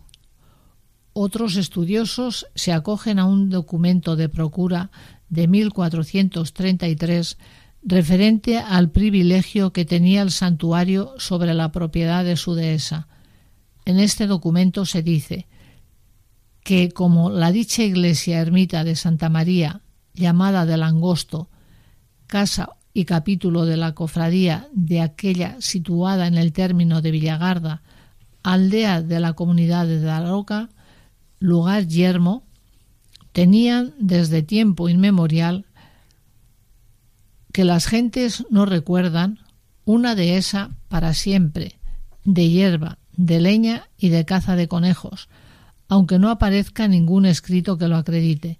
Otros 1.13 1.55
estudiosos 1.55 2.47
se 2.53 2.73
acogen 2.73 3.17
a 3.17 3.25
un 3.25 3.49
documento 3.49 4.17
de 4.17 4.27
procura 4.27 4.91
de 5.29 5.47
1433 5.47 7.37
referente 7.83 8.57
al 8.59 8.91
privilegio 8.91 9.73
que 9.73 9.85
tenía 9.85 10.21
el 10.21 10.31
santuario 10.31 11.13
sobre 11.17 11.53
la 11.53 11.71
propiedad 11.71 12.23
de 12.23 12.37
su 12.37 12.53
dehesa. 12.53 13.07
En 13.85 13.99
este 13.99 14.27
documento 14.27 14.85
se 14.85 15.01
dice 15.01 15.47
que 16.63 16.91
como 16.91 17.29
la 17.29 17.51
dicha 17.51 17.83
iglesia 17.83 18.39
ermita 18.39 18.83
de 18.83 18.95
Santa 18.95 19.29
María, 19.29 19.81
llamada 20.13 20.65
del 20.65 20.83
Angosto, 20.83 21.49
casa 22.27 22.69
y 22.93 23.05
capítulo 23.05 23.65
de 23.65 23.77
la 23.77 23.93
cofradía 23.93 24.67
de 24.73 25.01
aquella 25.01 25.59
situada 25.59 26.27
en 26.27 26.37
el 26.37 26.53
término 26.53 27.01
de 27.01 27.11
Villagarda, 27.11 27.81
aldea 28.43 29.01
de 29.01 29.19
la 29.19 29.33
comunidad 29.33 29.87
de 29.87 30.01
Daroca, 30.01 30.69
lugar 31.39 31.87
yermo, 31.87 32.43
tenían 33.31 33.93
desde 33.99 34.43
tiempo 34.43 34.89
inmemorial 34.89 35.65
que 37.51 37.65
las 37.65 37.85
gentes 37.85 38.45
no 38.49 38.65
recuerdan 38.65 39.39
una 39.85 40.15
dehesa 40.15 40.71
para 40.87 41.13
siempre, 41.13 41.75
de 42.23 42.49
hierba, 42.49 42.97
de 43.15 43.41
leña 43.41 43.89
y 43.97 44.09
de 44.09 44.25
caza 44.25 44.55
de 44.55 44.67
conejos, 44.67 45.27
aunque 45.87 46.19
no 46.19 46.29
aparezca 46.29 46.87
ningún 46.87 47.25
escrito 47.25 47.77
que 47.77 47.87
lo 47.87 47.97
acredite. 47.97 48.59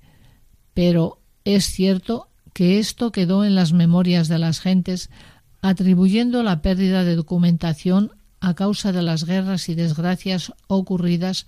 Pero 0.74 1.20
es 1.46 1.66
cierto 1.66 2.28
que 2.54 2.80
esto 2.80 3.12
quedó 3.12 3.46
en 3.46 3.56
las 3.56 3.72
memorias 3.72 4.28
de 4.28 4.40
las 4.40 4.60
gentes, 4.60 5.10
atribuyendo 5.62 6.44
la 6.44 6.62
pérdida 6.62 7.04
de 7.04 7.16
documentación 7.16 8.12
a 8.40 8.56
causa 8.56 8.92
de 8.92 9.04
las 9.04 9.24
guerras 9.24 9.70
y 9.70 9.76
desgracias 9.76 10.52
ocurridas 10.68 11.46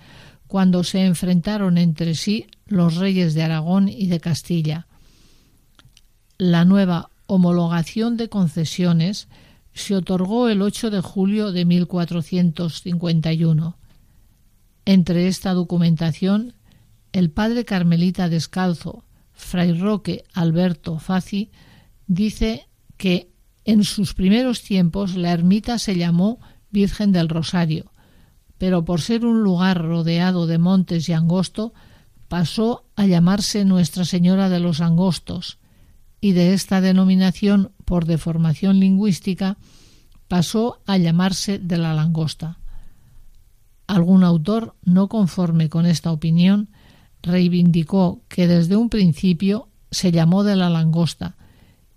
cuando 0.48 0.84
se 0.84 1.04
enfrentaron 1.04 1.78
entre 1.78 2.16
sí 2.16 2.46
los 2.68 2.96
reyes 2.96 3.34
de 3.34 3.44
Aragón 3.44 3.90
y 3.90 4.08
de 4.08 4.20
Castilla. 4.20 4.88
La 6.38 6.64
nueva 6.64 7.10
homologación 7.26 8.18
de 8.18 8.30
concesiones 8.30 9.28
se 9.74 9.96
otorgó 9.96 10.50
el 10.50 10.62
8 10.62 10.92
de 10.92 11.02
julio 11.02 11.52
de 11.52 11.66
1451. 11.66 13.76
Entre 14.86 15.28
esta 15.28 15.54
documentación, 15.54 16.54
el 17.12 17.32
padre 17.32 17.66
carmelita 17.66 18.30
descalzo, 18.30 19.04
fray 19.32 19.74
Roque 19.74 20.24
Alberto 20.34 21.00
Faci, 21.00 21.50
dice 22.08 22.68
que 22.98 23.32
en 23.66 23.84
sus 23.84 24.14
primeros 24.14 24.62
tiempos 24.62 25.16
la 25.16 25.32
ermita 25.32 25.80
se 25.80 25.96
llamó 25.96 26.40
Virgen 26.70 27.12
del 27.12 27.30
Rosario, 27.30 27.92
pero 28.58 28.86
por 28.86 29.02
ser 29.02 29.26
un 29.26 29.44
lugar 29.44 29.82
rodeado 29.82 30.48
de 30.48 30.58
montes 30.58 31.08
y 31.08 31.14
angosto, 31.14 31.74
pasó 32.28 32.86
a 32.96 33.06
llamarse 33.06 33.66
Nuestra 33.66 34.06
Señora 34.06 34.50
de 34.50 34.60
los 34.60 34.82
Angostos, 34.82 35.60
y 36.24 36.32
de 36.32 36.54
esta 36.54 36.80
denominación, 36.80 37.74
por 37.84 38.06
deformación 38.06 38.80
lingüística, 38.80 39.58
pasó 40.30 40.80
a 40.86 40.96
llamarse 40.96 41.60
de 41.60 41.78
la 41.78 41.94
langosta. 41.94 42.60
Algún 43.88 44.24
autor, 44.24 44.74
no 44.86 45.10
conforme 45.10 45.68
con 45.68 45.86
esta 45.86 46.14
opinión, 46.14 46.70
reivindicó 47.22 48.22
que 48.30 48.48
desde 48.48 48.78
un 48.78 48.88
principio 48.88 49.68
se 49.92 50.14
llamó 50.14 50.46
de 50.46 50.56
la 50.56 50.70
langosta 50.70 51.36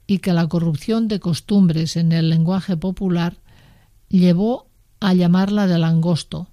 y 0.08 0.18
que 0.18 0.32
la 0.32 0.48
corrupción 0.48 1.06
de 1.06 1.20
costumbres 1.20 1.96
en 1.96 2.10
el 2.10 2.28
lenguaje 2.28 2.76
popular 2.76 3.36
llevó 4.08 4.66
a 4.98 5.14
llamarla 5.14 5.68
de 5.68 5.78
langosto. 5.78 6.48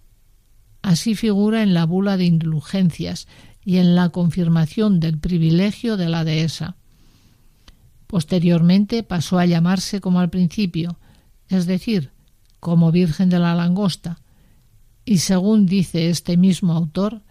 Así 0.84 1.16
figura 1.16 1.64
en 1.64 1.74
la 1.74 1.88
bula 1.88 2.18
de 2.18 2.26
indulgencias 2.26 3.28
y 3.66 3.78
en 3.78 3.96
la 3.96 4.10
confirmación 4.10 5.00
del 5.00 5.18
privilegio 5.18 5.98
de 5.98 6.10
la 6.10 6.24
dehesa. 6.24 6.78
Posteriormente 8.14 9.02
pasó 9.02 9.40
a 9.40 9.48
llamarse 9.48 10.00
como 10.00 10.20
al 10.20 10.30
principio, 10.30 11.00
es 11.50 11.66
decir, 11.66 12.12
como 12.60 12.92
Virgen 12.92 13.30
de 13.30 13.40
la 13.40 13.56
Langosta, 13.56 14.20
y 15.04 15.18
según 15.18 15.66
dice 15.66 16.12
este 16.12 16.38
mismo 16.38 16.74
autor, 16.74 17.24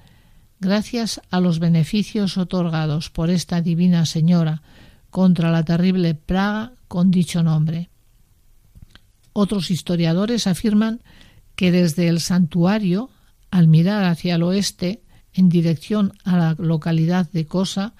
gracias 0.58 1.20
a 1.30 1.38
los 1.38 1.60
beneficios 1.60 2.36
otorgados 2.36 3.10
por 3.10 3.30
esta 3.30 3.60
divina 3.60 4.06
señora 4.06 4.62
contra 5.10 5.52
la 5.52 5.64
terrible 5.64 6.16
praga 6.16 6.72
con 6.88 7.12
dicho 7.12 7.44
nombre. 7.44 7.88
Otros 9.32 9.70
historiadores 9.70 10.48
afirman 10.48 11.00
que 11.54 11.70
desde 11.70 12.08
el 12.08 12.18
santuario, 12.18 13.08
al 13.52 13.68
mirar 13.68 14.02
hacia 14.02 14.34
el 14.34 14.42
oeste, 14.42 15.04
en 15.32 15.48
dirección 15.48 16.12
a 16.24 16.36
la 16.36 16.56
localidad 16.58 17.30
de 17.30 17.46
Cosa, 17.46 17.94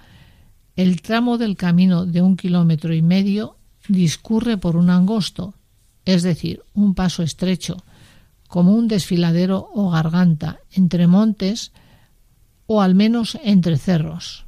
el 0.77 1.03
tramo 1.03 1.39
del 1.39 1.57
camino 1.57 2.07
de 2.07 2.23
un 2.23 2.37
kilómetro 2.37 2.95
y 2.95 3.03
medio 3.03 3.57
discurre 3.89 4.57
por 4.57 4.77
un 4.77 4.91
angosto, 4.91 5.55
es 6.05 6.23
decir, 6.23 6.63
un 6.75 6.95
paso 6.95 7.23
estrecho, 7.23 7.77
como 8.49 8.73
un 8.73 8.89
desfiladero 8.89 9.71
o 9.75 9.91
garganta 9.91 10.61
entre 10.73 11.07
montes 11.07 11.73
o 12.67 12.81
al 12.83 12.95
menos 12.95 13.39
entre 13.43 13.77
cerros. 13.77 14.47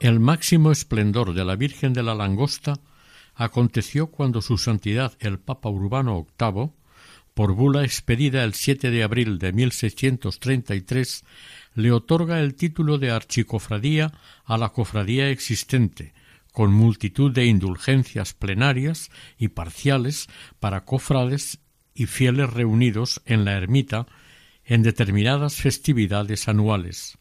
El 0.00 0.20
máximo 0.20 0.70
esplendor 0.70 1.34
de 1.34 1.44
la 1.44 1.56
Virgen 1.56 1.92
de 1.92 2.04
la 2.04 2.14
Langosta 2.14 2.74
aconteció 3.34 4.06
cuando 4.06 4.40
su 4.42 4.56
santidad 4.56 5.14
el 5.18 5.40
Papa 5.40 5.70
Urbano 5.70 6.24
VIII, 6.38 6.70
por 7.34 7.54
bula 7.54 7.82
expedida 7.82 8.44
el 8.44 8.54
7 8.54 8.92
de 8.92 9.02
abril 9.02 9.40
de 9.40 9.52
1633, 9.52 11.24
le 11.74 11.90
otorga 11.90 12.38
el 12.38 12.54
título 12.54 12.98
de 12.98 13.10
archicofradía 13.10 14.12
a 14.44 14.56
la 14.56 14.68
cofradía 14.68 15.30
existente, 15.30 16.14
con 16.52 16.72
multitud 16.72 17.32
de 17.32 17.46
indulgencias 17.46 18.34
plenarias 18.34 19.10
y 19.36 19.48
parciales 19.48 20.28
para 20.60 20.84
cofrades 20.84 21.58
y 21.92 22.06
fieles 22.06 22.50
reunidos 22.50 23.20
en 23.24 23.44
la 23.44 23.56
ermita 23.56 24.06
en 24.64 24.84
determinadas 24.84 25.56
festividades 25.56 26.46
anuales. 26.46 27.18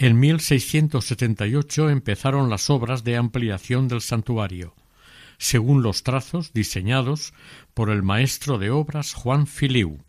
En 0.00 0.20
1678 0.20 1.90
empezaron 1.90 2.48
las 2.48 2.70
obras 2.70 3.02
de 3.02 3.16
ampliación 3.16 3.88
del 3.88 4.00
santuario, 4.00 4.76
según 5.38 5.82
los 5.82 6.04
trazos 6.04 6.52
diseñados 6.52 7.34
por 7.74 7.90
el 7.90 8.04
maestro 8.04 8.58
de 8.58 8.70
obras 8.70 9.12
Juan 9.12 9.48
Filiu, 9.48 10.04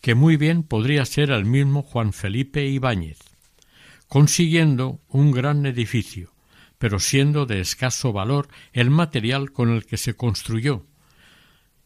que 0.00 0.16
muy 0.16 0.36
bien 0.36 0.64
podría 0.64 1.04
ser 1.04 1.30
el 1.30 1.44
mismo 1.44 1.82
Juan 1.82 2.12
Felipe 2.12 2.66
Ibáñez. 2.66 3.18
consiguiendo 4.08 5.00
un 5.08 5.30
gran 5.30 5.64
edificio, 5.64 6.32
pero 6.78 6.98
siendo 6.98 7.46
de 7.46 7.60
escaso 7.60 8.12
valor 8.12 8.48
el 8.72 8.90
material 8.90 9.52
con 9.52 9.70
el 9.70 9.86
que 9.86 9.96
se 9.96 10.14
construyó. 10.14 10.84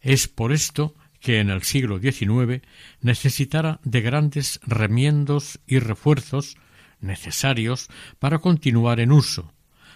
Es 0.01 0.29
por 0.29 0.51
esto 0.51 0.95
que 1.21 1.41
en 1.41 1.51
el 1.51 1.63
siglo 1.65 1.99
XIX 1.99 2.63
necesitara 3.03 3.81
de 3.85 4.01
grandes 4.01 4.59
remiendos 4.63 5.61
y 5.67 5.81
refuerzos 5.81 6.57
necesarios 7.05 7.89
para 8.19 8.39
continuar 8.39 9.01
en 9.01 9.13
uso. 9.13 9.53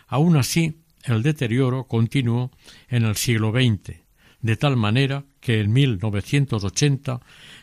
Aun 0.07 0.37
así, 0.37 0.83
el 1.05 1.23
deterioro 1.23 1.85
continuó 1.85 2.51
en 2.88 3.05
el 3.05 3.16
siglo 3.16 3.51
XX, 3.51 4.01
de 4.40 4.57
tal 4.57 4.77
manera 4.77 5.25
que 5.40 5.61
en 5.61 5.73
1980 5.73 7.21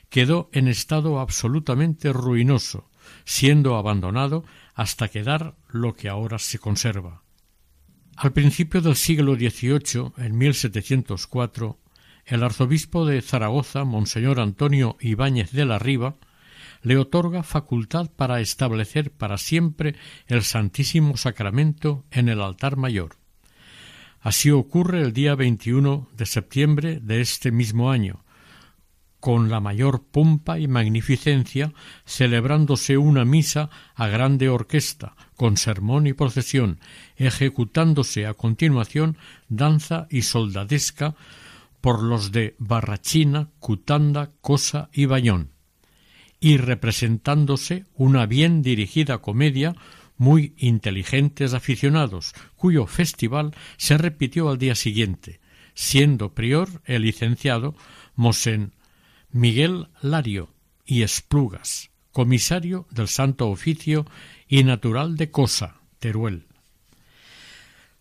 quedó 0.09 0.49
en 0.53 0.67
estado 0.67 1.19
absolutamente 1.19 2.11
ruinoso, 2.13 2.89
siendo 3.23 3.75
abandonado 3.75 4.43
hasta 4.73 5.07
quedar 5.07 5.55
lo 5.69 5.95
que 5.95 6.09
ahora 6.09 6.39
se 6.39 6.59
conserva. 6.59 7.23
Al 8.15 8.31
principio 8.31 8.81
del 8.81 8.95
siglo 8.95 9.35
XVIII, 9.35 10.13
en 10.17 10.37
1704, 10.37 11.79
el 12.25 12.43
arzobispo 12.43 13.05
de 13.05 13.21
Zaragoza, 13.21 13.83
Monseñor 13.83 14.39
Antonio 14.39 14.97
Ibáñez 14.99 15.51
de 15.51 15.65
la 15.65 15.79
Riva, 15.79 16.15
le 16.85 16.97
otorga 16.97 17.41
facultad 17.41 18.11
para 18.15 18.41
establecer 18.41 19.09
para 19.11 19.39
siempre 19.39 19.95
el 20.27 20.43
Santísimo 20.43 21.17
Sacramento 21.17 22.05
en 22.11 22.29
el 22.29 22.41
altar 22.41 22.77
mayor. 22.77 23.17
Así 24.21 24.51
ocurre 24.51 25.01
el 25.01 25.11
día 25.11 25.33
21 25.33 26.09
de 26.15 26.25
septiembre 26.27 26.99
de 27.01 27.21
este 27.21 27.51
mismo 27.51 27.89
año, 27.89 28.23
con 29.19 29.49
la 29.49 29.59
mayor 29.59 30.03
pompa 30.03 30.59
y 30.59 30.67
magnificencia, 30.67 31.73
celebrándose 32.05 32.99
una 32.99 33.25
misa 33.25 33.71
a 33.95 34.07
grande 34.07 34.49
orquesta, 34.49 35.15
con 35.35 35.57
sermón 35.57 36.05
y 36.05 36.13
procesión, 36.13 36.79
ejecutándose 37.15 38.27
a 38.27 38.35
continuación 38.35 39.17
danza 39.49 40.05
y 40.11 40.21
soldadesca 40.21 41.15
por 41.81 42.03
los 42.03 42.31
de 42.31 42.55
Barrachina, 42.59 43.49
Cutanda, 43.59 44.29
Cosa 44.41 44.89
y 44.93 45.05
Bayón, 45.05 45.54
y 46.45 46.57
representándose 46.57 47.85
una 47.95 48.27
bien 48.27 48.61
dirigida 48.61 49.17
comedia 49.17 49.75
muy 50.15 50.53
inteligentes 50.57 51.55
aficionados, 51.55 52.35
cuyo 52.55 52.85
festival 52.85 53.55
se 53.77 53.97
repitió 53.97 54.51
al 54.51 54.59
día 54.59 54.75
siguiente, 54.75 55.39
siendo 55.73 56.35
prior 56.35 56.83
el 56.85 57.01
licenciado 57.01 57.73
Mosén 58.13 58.73
Miguel 59.31 59.87
Lario 60.03 60.53
y 60.85 61.01
Esplugas, 61.01 61.89
comisario 62.11 62.85
del 62.91 63.07
Santo 63.07 63.49
Oficio 63.49 64.05
y 64.47 64.63
natural 64.63 65.17
de 65.17 65.31
Cosa, 65.31 65.81
Teruel. 65.97 66.45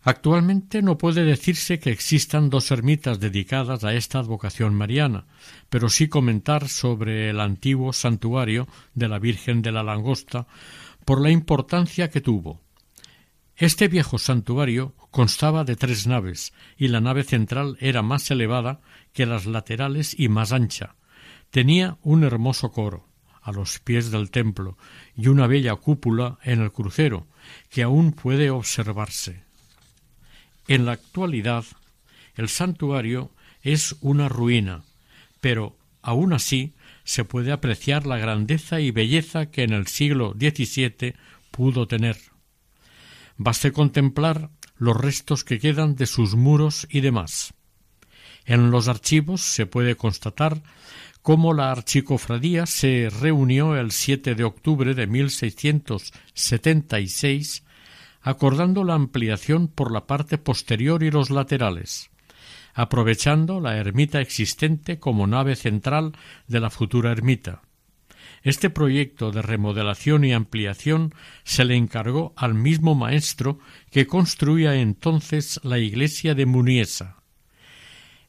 Actualmente 0.07 0.83
no 0.83 0.99
puede 0.99 1.23
decirse 1.25 1.79
que 1.79 1.89
existan 1.89 2.51
dos 2.51 2.69
ermitas 2.69 3.19
dedicadas 3.19 3.83
a 3.83 3.95
esta 3.95 4.19
advocación 4.19 4.75
mariana, 4.75 5.25
pero 5.67 5.89
sí 5.89 6.07
comentar 6.07 6.69
sobre 6.69 7.31
el 7.31 7.39
antiguo 7.39 7.91
santuario 7.91 8.67
de 8.93 9.07
la 9.07 9.17
Virgen 9.17 9.63
de 9.63 9.71
la 9.71 9.81
Langosta 9.81 10.45
por 11.05 11.19
la 11.21 11.31
importancia 11.31 12.11
que 12.11 12.21
tuvo. 12.21 12.61
Este 13.55 13.87
viejo 13.87 14.19
santuario 14.19 14.93
constaba 15.09 15.63
de 15.63 15.75
tres 15.75 16.05
naves, 16.05 16.53
y 16.77 16.89
la 16.89 17.01
nave 17.01 17.23
central 17.23 17.75
era 17.79 18.03
más 18.03 18.29
elevada 18.29 18.81
que 19.11 19.25
las 19.25 19.47
laterales 19.47 20.15
y 20.15 20.29
más 20.29 20.51
ancha, 20.51 20.97
Tenía 21.49 21.97
un 22.03 22.23
hermoso 22.23 22.71
coro 22.71 23.07
a 23.41 23.51
los 23.51 23.79
pies 23.79 24.11
del 24.11 24.29
templo 24.29 24.77
y 25.15 25.29
una 25.29 25.47
bella 25.47 25.75
cúpula 25.75 26.37
en 26.43 26.61
el 26.61 26.71
crucero 26.71 27.27
que 27.69 27.81
aún 27.81 28.11
puede 28.11 28.51
observarse. 28.51 29.44
En 30.67 30.85
la 30.85 30.93
actualidad 30.93 31.65
el 32.35 32.49
santuario 32.49 33.31
es 33.61 33.95
una 34.01 34.29
ruina, 34.29 34.83
pero 35.41 35.77
aun 36.01 36.33
así 36.33 36.73
se 37.03 37.23
puede 37.23 37.51
apreciar 37.51 38.05
la 38.05 38.17
grandeza 38.17 38.79
y 38.79 38.91
belleza 38.91 39.51
que 39.51 39.63
en 39.63 39.73
el 39.73 39.87
siglo 39.87 40.35
XVII 40.37 41.15
pudo 41.51 41.87
tener. 41.87 42.17
Baste 43.37 43.71
contemplar 43.71 44.49
los 44.77 44.97
restos 44.97 45.43
que 45.43 45.59
quedan 45.59 45.95
de 45.95 46.05
sus 46.05 46.35
muros 46.35 46.87
y 46.89 47.01
demás. 47.01 47.55
En 48.45 48.71
los 48.71 48.87
archivos 48.87 49.41
se 49.41 49.65
puede 49.65 49.95
constatar 49.95 50.61
cómo 51.21 51.53
la 51.53 51.71
archicofradía 51.71 52.65
se 52.67 53.09
reunió 53.09 53.75
el 53.75 53.91
7 53.91 54.35
de 54.35 54.43
octubre 54.43 54.93
de 54.93 55.07
1676 55.07 57.64
acordando 58.25 58.83
la 58.83 58.95
ampliación 58.95 59.67
por 59.67 59.91
la 59.91 60.07
parte 60.07 60.39
posterior 60.39 61.03
y 61.03 61.11
los 61.11 61.29
laterales, 61.29 62.09
aprovechando 62.73 63.59
la 63.59 63.77
ermita 63.77 64.19
existente 64.19 64.99
como 64.99 65.27
nave 65.27 65.55
central 65.55 66.13
de 66.47 66.59
la 66.59 66.71
futura 66.71 67.11
ermita. 67.11 67.61
Este 68.41 68.71
proyecto 68.71 69.31
de 69.31 69.43
remodelación 69.43 70.25
y 70.25 70.33
ampliación 70.33 71.13
se 71.43 71.65
le 71.65 71.75
encargó 71.75 72.33
al 72.35 72.55
mismo 72.55 72.95
maestro 72.95 73.59
que 73.91 74.07
construía 74.07 74.73
entonces 74.73 75.59
la 75.63 75.77
iglesia 75.77 76.33
de 76.33 76.47
Muniesa. 76.47 77.17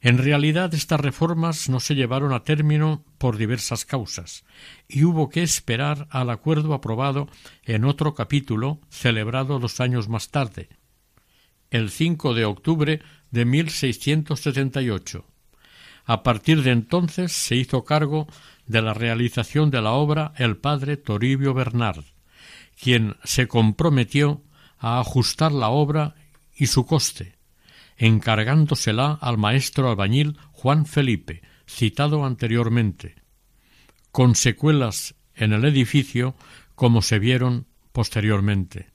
En 0.01 0.19
realidad 0.19 0.73
estas 0.75 1.01
reformas 1.01 1.69
no 1.69 1.81
se 1.81 1.95
llevaron 1.95 2.33
a 2.33 2.45
término 2.45 3.05
por 3.19 3.37
diversas 3.37 3.85
causas, 3.85 4.45
y 4.89 5.05
hubo 5.05 5.29
que 5.29 5.43
esperar 5.43 6.07
al 6.11 6.31
acuerdo 6.31 6.75
aprobado 6.75 7.29
en 7.65 7.85
otro 7.85 8.15
capítulo 8.15 8.81
celebrado 8.91 9.59
dos 9.59 9.81
años 9.81 10.09
más 10.09 10.31
tarde, 10.31 10.69
el 11.71 11.91
5 11.91 12.35
de 12.35 12.45
octubre 12.45 13.03
de 13.31 13.45
1678. 13.45 15.25
A 16.05 16.23
partir 16.23 16.63
de 16.63 16.71
entonces 16.71 17.33
se 17.33 17.57
hizo 17.57 17.85
cargo 17.85 18.29
de 18.67 18.83
la 18.83 18.95
realización 18.95 19.71
de 19.71 19.83
la 19.83 19.93
obra 19.93 20.33
el 20.37 20.57
padre 20.57 20.97
Toribio 20.97 21.53
Bernard, 21.53 22.05
quien 22.81 23.17
se 23.25 23.49
comprometió 23.49 24.43
a 24.79 25.01
ajustar 25.01 25.53
la 25.53 25.69
obra 25.69 26.15
y 26.55 26.67
su 26.67 26.87
coste, 26.87 27.36
encargándosela 27.97 29.19
al 29.21 29.39
maestro 29.39 29.91
albañil 29.91 30.37
Juan 30.53 30.87
Felipe, 30.87 31.43
citado 31.67 32.25
anteriormente, 32.25 33.17
con 34.13 34.35
secuelas 34.35 35.15
en 35.35 35.53
el 35.53 35.65
edificio 35.65 36.35
como 36.75 37.03
se 37.03 37.19
vieron 37.19 37.67
posteriormente. 37.93 38.91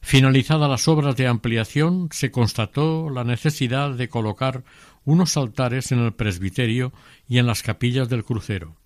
Finalizadas 0.00 0.68
las 0.68 0.88
obras 0.88 1.16
de 1.16 1.28
ampliación, 1.28 2.08
se 2.10 2.32
constató 2.32 3.08
la 3.08 3.22
necesidad 3.22 3.90
de 3.92 4.08
colocar 4.08 4.64
unos 5.04 5.36
altares 5.36 5.92
en 5.92 6.00
el 6.00 6.12
presbiterio 6.12 6.92
y 7.28 7.38
en 7.38 7.46
las 7.46 7.62
capillas 7.62 8.08
del 8.08 8.24
crucero. 8.24 8.76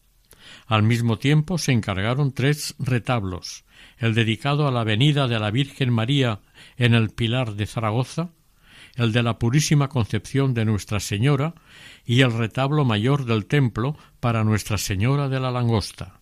Al 0.67 0.83
mismo 0.83 1.19
tiempo 1.19 1.59
se 1.59 1.73
encargaron 1.73 2.33
tres 2.33 2.75
retablos, 2.79 3.65
el 3.99 4.15
dedicado 4.15 4.69
a 4.69 4.71
la 4.71 4.85
venida 4.85 5.27
de 5.27 5.39
la 5.39 5.51
Virgen 5.51 5.93
María 5.93 6.41
en 6.77 6.95
el 6.95 7.11
Pilar 7.11 7.55
de 7.55 7.67
Zaragoza, 7.67 8.31
el 8.97 9.13
de 9.13 9.23
la 9.23 9.39
Purísima 9.39 9.89
Concepción 9.89 10.55
de 10.55 10.65
Nuestra 10.65 11.01
Señora 11.01 11.55
y 12.05 12.23
el 12.23 12.33
retablo 12.33 12.85
mayor 12.85 13.25
del 13.25 13.47
templo 13.47 13.97
para 14.21 14.43
Nuestra 14.43 14.79
Señora 14.79 15.29
de 15.29 15.39
la 15.39 15.51
Langosta. 15.51 16.21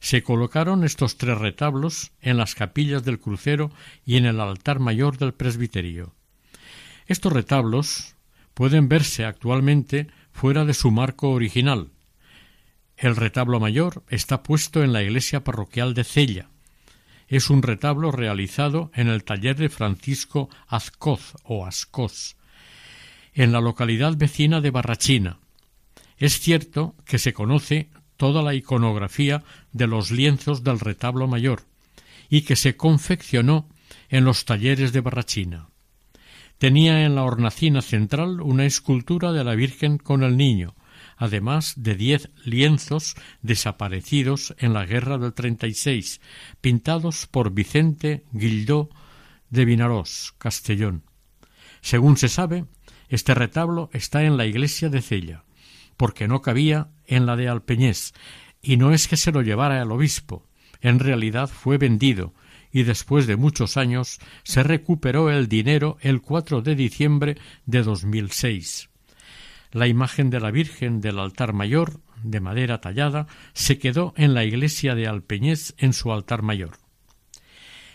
Se 0.00 0.22
colocaron 0.22 0.82
estos 0.82 1.16
tres 1.16 1.38
retablos 1.38 2.10
en 2.20 2.36
las 2.36 2.54
capillas 2.56 3.04
del 3.04 3.20
crucero 3.20 3.70
y 4.04 4.16
en 4.16 4.26
el 4.26 4.40
altar 4.40 4.80
mayor 4.80 5.16
del 5.16 5.32
presbiterio. 5.32 6.12
Estos 7.06 7.32
retablos 7.32 8.16
pueden 8.54 8.88
verse 8.88 9.24
actualmente 9.24 10.08
fuera 10.32 10.64
de 10.64 10.74
su 10.74 10.90
marco 10.90 11.30
original. 11.30 11.90
El 12.96 13.16
retablo 13.16 13.60
mayor 13.60 14.02
está 14.08 14.42
puesto 14.42 14.82
en 14.82 14.92
la 14.92 15.02
iglesia 15.02 15.44
parroquial 15.44 15.94
de 15.94 16.04
Cella, 16.04 16.51
es 17.32 17.48
un 17.48 17.62
retablo 17.62 18.12
realizado 18.12 18.90
en 18.92 19.08
el 19.08 19.24
taller 19.24 19.56
de 19.56 19.70
Francisco 19.70 20.50
Azcoz 20.68 21.32
o 21.44 21.64
Ascos, 21.64 22.36
en 23.32 23.52
la 23.52 23.62
localidad 23.62 24.14
vecina 24.18 24.60
de 24.60 24.70
Barrachina. 24.70 25.38
Es 26.18 26.38
cierto 26.40 26.94
que 27.06 27.18
se 27.18 27.32
conoce 27.32 27.88
toda 28.18 28.42
la 28.42 28.52
iconografía 28.52 29.44
de 29.72 29.86
los 29.86 30.10
lienzos 30.10 30.62
del 30.62 30.78
retablo 30.78 31.26
mayor 31.26 31.62
y 32.28 32.42
que 32.42 32.54
se 32.54 32.76
confeccionó 32.76 33.66
en 34.10 34.26
los 34.26 34.44
talleres 34.44 34.92
de 34.92 35.00
Barrachina. 35.00 35.70
Tenía 36.58 37.06
en 37.06 37.14
la 37.14 37.22
hornacina 37.22 37.80
central 37.80 38.42
una 38.42 38.66
escultura 38.66 39.32
de 39.32 39.42
la 39.42 39.54
Virgen 39.54 39.96
con 39.96 40.22
el 40.22 40.36
Niño, 40.36 40.74
además 41.16 41.74
de 41.76 41.94
diez 41.94 42.30
lienzos 42.44 43.14
desaparecidos 43.42 44.54
en 44.58 44.72
la 44.72 44.86
guerra 44.86 45.18
del 45.18 45.34
treinta 45.34 45.66
y 45.66 45.74
seis, 45.74 46.20
pintados 46.60 47.26
por 47.26 47.52
Vicente 47.52 48.24
Guildó 48.32 48.90
de 49.50 49.64
Vinarós, 49.64 50.34
Castellón. 50.38 51.04
Según 51.80 52.16
se 52.16 52.28
sabe, 52.28 52.64
este 53.08 53.34
retablo 53.34 53.90
está 53.92 54.22
en 54.22 54.36
la 54.36 54.46
iglesia 54.46 54.88
de 54.88 55.02
Cella, 55.02 55.44
porque 55.96 56.28
no 56.28 56.42
cabía 56.42 56.90
en 57.06 57.26
la 57.26 57.36
de 57.36 57.48
Alpeñés, 57.48 58.14
y 58.62 58.76
no 58.76 58.92
es 58.92 59.08
que 59.08 59.16
se 59.16 59.32
lo 59.32 59.42
llevara 59.42 59.82
el 59.82 59.90
obispo, 59.90 60.48
en 60.80 60.98
realidad 60.98 61.48
fue 61.48 61.78
vendido 61.78 62.34
y 62.72 62.84
después 62.84 63.26
de 63.26 63.36
muchos 63.36 63.76
años 63.76 64.18
se 64.42 64.62
recuperó 64.62 65.30
el 65.30 65.48
dinero 65.48 65.98
el 66.00 66.22
4 66.22 66.62
de 66.62 66.74
diciembre 66.74 67.36
de 67.66 67.82
2006. 67.82 68.88
La 69.72 69.88
imagen 69.88 70.28
de 70.28 70.38
la 70.38 70.50
Virgen 70.50 71.00
del 71.00 71.18
altar 71.18 71.54
mayor, 71.54 72.00
de 72.22 72.40
madera 72.40 72.82
tallada, 72.82 73.26
se 73.54 73.78
quedó 73.78 74.12
en 74.16 74.34
la 74.34 74.44
iglesia 74.44 74.94
de 74.94 75.06
Alpeñés 75.06 75.74
en 75.78 75.94
su 75.94 76.12
altar 76.12 76.42
mayor. 76.42 76.76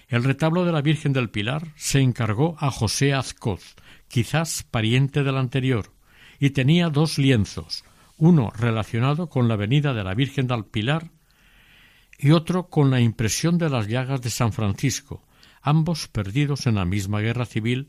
El 0.07 0.23
retablo 0.23 0.65
de 0.65 0.71
la 0.71 0.81
Virgen 0.81 1.13
del 1.13 1.29
Pilar 1.29 1.73
se 1.75 1.99
encargó 1.99 2.55
a 2.59 2.71
José 2.71 3.13
Azcoz, 3.13 3.75
quizás 4.07 4.63
pariente 4.63 5.23
del 5.23 5.37
anterior, 5.37 5.93
y 6.39 6.49
tenía 6.49 6.89
dos 6.89 7.19
lienzos, 7.19 7.83
uno 8.17 8.51
relacionado 8.57 9.29
con 9.29 9.47
la 9.47 9.55
venida 9.55 9.93
de 9.93 10.03
la 10.03 10.15
Virgen 10.15 10.47
del 10.47 10.65
Pilar 10.65 11.11
y 12.17 12.31
otro 12.31 12.69
con 12.69 12.89
la 12.89 13.01
impresión 13.01 13.59
de 13.59 13.69
las 13.69 13.87
llagas 13.87 14.21
de 14.23 14.31
San 14.31 14.51
Francisco, 14.51 15.27
ambos 15.61 16.07
perdidos 16.07 16.65
en 16.65 16.75
la 16.75 16.85
misma 16.85 17.19
guerra 17.19 17.45
civil. 17.45 17.87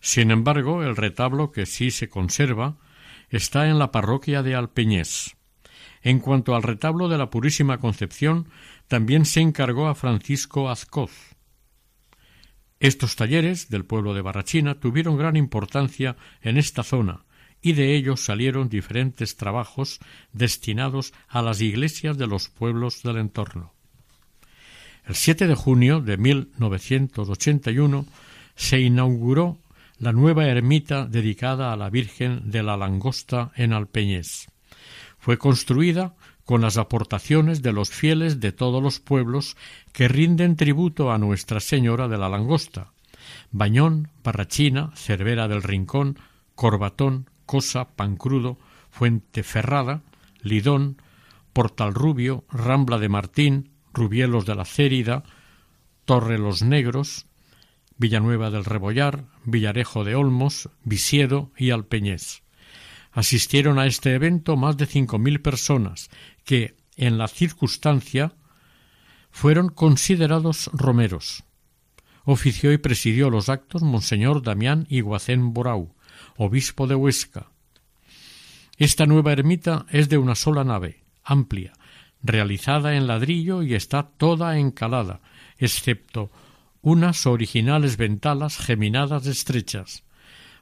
Sin 0.00 0.32
embargo, 0.32 0.82
el 0.82 0.96
retablo 0.96 1.52
que 1.52 1.64
sí 1.64 1.92
se 1.92 2.08
conserva 2.08 2.76
está 3.30 3.68
en 3.68 3.78
la 3.78 3.92
parroquia 3.92 4.42
de 4.42 4.54
Alpeñés. 4.54 5.36
En 6.02 6.20
cuanto 6.20 6.54
al 6.54 6.62
retablo 6.62 7.08
de 7.08 7.18
la 7.18 7.30
Purísima 7.30 7.78
Concepción, 7.78 8.48
también 8.86 9.24
se 9.24 9.40
encargó 9.40 9.88
a 9.88 9.94
Francisco 9.94 10.70
Azcoz. 10.70 11.12
Estos 12.80 13.16
talleres 13.16 13.68
del 13.68 13.84
pueblo 13.84 14.14
de 14.14 14.22
Barrachina 14.22 14.78
tuvieron 14.78 15.16
gran 15.16 15.36
importancia 15.36 16.16
en 16.42 16.56
esta 16.56 16.84
zona, 16.84 17.24
y 17.60 17.72
de 17.72 17.96
ellos 17.96 18.24
salieron 18.24 18.68
diferentes 18.68 19.36
trabajos 19.36 19.98
destinados 20.32 21.12
a 21.28 21.42
las 21.42 21.60
iglesias 21.60 22.16
de 22.16 22.28
los 22.28 22.48
pueblos 22.48 23.02
del 23.02 23.16
entorno. 23.16 23.74
El 25.04 25.16
7 25.16 25.48
de 25.48 25.54
junio 25.54 26.00
de 26.00 26.16
1981 26.18 28.06
se 28.54 28.80
inauguró 28.80 29.58
la 29.98 30.12
nueva 30.12 30.46
ermita 30.46 31.06
dedicada 31.06 31.72
a 31.72 31.76
la 31.76 31.90
Virgen 31.90 32.50
de 32.50 32.62
la 32.62 32.76
Langosta 32.76 33.50
en 33.56 33.72
Alpeñés. 33.72 34.48
Fue 35.18 35.38
construida 35.38 36.14
con 36.44 36.60
las 36.60 36.78
aportaciones 36.78 37.62
de 37.62 37.72
los 37.72 37.90
fieles 37.90 38.40
de 38.40 38.52
todos 38.52 38.82
los 38.82 39.00
pueblos 39.00 39.56
que 39.92 40.08
rinden 40.08 40.56
tributo 40.56 41.12
a 41.12 41.18
Nuestra 41.18 41.60
Señora 41.60 42.08
de 42.08 42.16
la 42.16 42.28
Langosta, 42.28 42.92
Bañón, 43.50 44.08
Barrachina, 44.22 44.92
Cervera 44.94 45.48
del 45.48 45.62
Rincón, 45.62 46.18
Corbatón, 46.54 47.28
Cosa, 47.44 47.88
Pancrudo, 47.88 48.56
Fuente 48.90 49.42
Ferrada, 49.42 50.02
Lidón, 50.40 51.02
Portal 51.52 51.92
Rubio, 51.92 52.44
Rambla 52.50 52.98
de 52.98 53.08
Martín, 53.08 53.70
Rubielos 53.92 54.46
de 54.46 54.54
la 54.54 54.64
Cérida, 54.64 55.24
Torre 56.04 56.38
Los 56.38 56.62
Negros, 56.62 57.27
Villanueva 57.98 58.50
del 58.50 58.64
Rebollar, 58.64 59.24
Villarejo 59.44 60.04
de 60.04 60.14
Olmos, 60.14 60.70
Visiedo 60.84 61.50
y 61.56 61.70
Alpeñés. 61.70 62.42
Asistieron 63.10 63.78
a 63.80 63.86
este 63.86 64.14
evento 64.14 64.56
más 64.56 64.76
de 64.76 64.86
cinco 64.86 65.18
mil 65.18 65.40
personas 65.40 66.08
que, 66.44 66.76
en 66.96 67.18
la 67.18 67.26
circunstancia, 67.26 68.34
fueron 69.30 69.68
considerados 69.68 70.70
romeros. 70.72 71.42
Ofició 72.24 72.72
y 72.72 72.78
presidió 72.78 73.30
los 73.30 73.48
actos 73.48 73.82
Monseñor 73.82 74.42
Damián 74.42 74.86
Iguacén 74.88 75.52
Borau, 75.52 75.94
obispo 76.36 76.86
de 76.86 76.94
Huesca. 76.94 77.50
Esta 78.76 79.06
nueva 79.06 79.32
ermita 79.32 79.86
es 79.90 80.08
de 80.08 80.18
una 80.18 80.36
sola 80.36 80.62
nave, 80.62 81.02
amplia, 81.24 81.72
realizada 82.22 82.94
en 82.94 83.08
ladrillo 83.08 83.62
y 83.62 83.74
está 83.74 84.04
toda 84.04 84.56
encalada, 84.58 85.20
excepto 85.58 86.30
unas 86.82 87.26
originales 87.26 87.96
ventanas 87.96 88.58
geminadas 88.58 89.26
estrechas. 89.26 90.04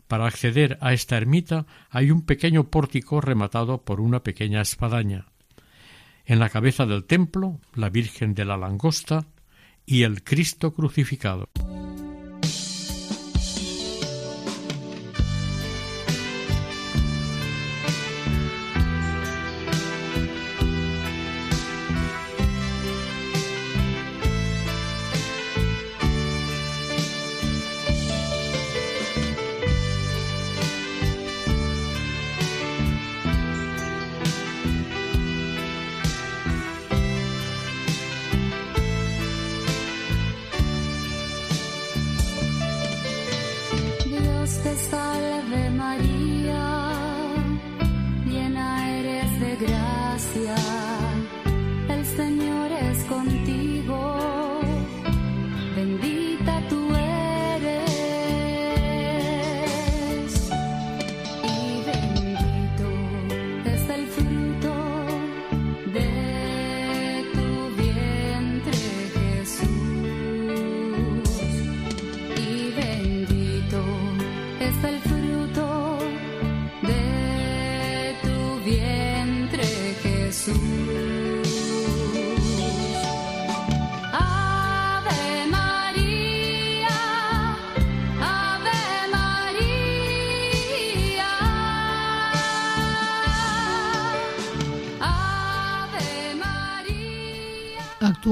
Para 0.08 0.26
acceder 0.26 0.78
a 0.80 0.92
esta 0.92 1.16
ermita 1.16 1.66
hay 1.90 2.10
un 2.10 2.22
pequeño 2.22 2.70
pórtico 2.70 3.20
rematado 3.20 3.82
por 3.82 4.00
una 4.00 4.22
pequeña 4.22 4.60
espadaña. 4.60 5.26
En 6.24 6.38
la 6.38 6.48
cabeza 6.48 6.86
del 6.86 7.04
templo, 7.04 7.60
la 7.74 7.90
Virgen 7.90 8.34
de 8.34 8.44
la 8.44 8.56
Langosta 8.56 9.26
y 9.84 10.02
el 10.02 10.22
Cristo 10.24 10.74
crucificado. 10.74 11.48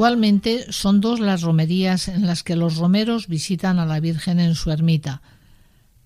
Actualmente 0.05 0.71
son 0.71 1.01
dos 1.01 1.19
las 1.19 1.41
romerías 1.41 2.09
en 2.09 2.27
las 2.27 2.43
que 2.43 2.57
los 2.57 2.77
romeros 2.77 3.27
visitan 3.27 3.79
a 3.79 3.87
la 3.87 4.01
Virgen 4.01 4.39
en 4.39 4.55
su 4.55 4.71
ermita. 4.71 5.23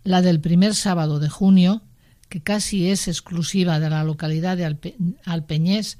La 0.04 0.22
del 0.22 0.40
primer 0.40 0.76
sábado 0.76 1.18
de 1.18 1.28
junio, 1.28 1.82
que 2.28 2.40
casi 2.40 2.90
es 2.90 3.08
exclusiva 3.08 3.80
de 3.80 3.90
la 3.90 4.04
localidad 4.04 4.56
de 4.56 4.94
Alpeñés, 5.24 5.98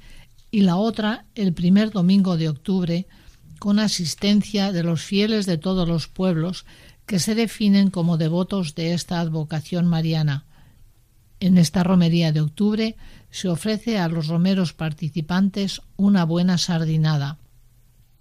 y 0.49 0.61
la 0.61 0.77
otra 0.77 1.25
el 1.35 1.51
primer 1.51 1.91
domingo 1.91 2.37
de 2.37 2.47
octubre, 2.47 3.05
con 3.59 3.79
asistencia 3.79 4.71
de 4.71 4.83
los 4.83 5.01
fieles 5.01 5.45
de 5.45 5.57
todos 5.57 5.85
los 5.85 6.07
pueblos 6.07 6.65
que 7.05 7.19
se 7.19 7.35
definen 7.35 7.89
como 7.89 8.15
devotos 8.15 8.75
de 8.75 8.93
esta 8.93 9.19
advocación 9.19 9.87
mariana. 9.87 10.45
En 11.41 11.57
esta 11.57 11.83
romería 11.83 12.31
de 12.31 12.39
octubre 12.39 12.95
se 13.29 13.49
ofrece 13.49 13.99
a 13.99 14.07
los 14.07 14.27
romeros 14.27 14.71
participantes 14.71 15.81
una 15.97 16.23
buena 16.23 16.57
sardinada. 16.57 17.39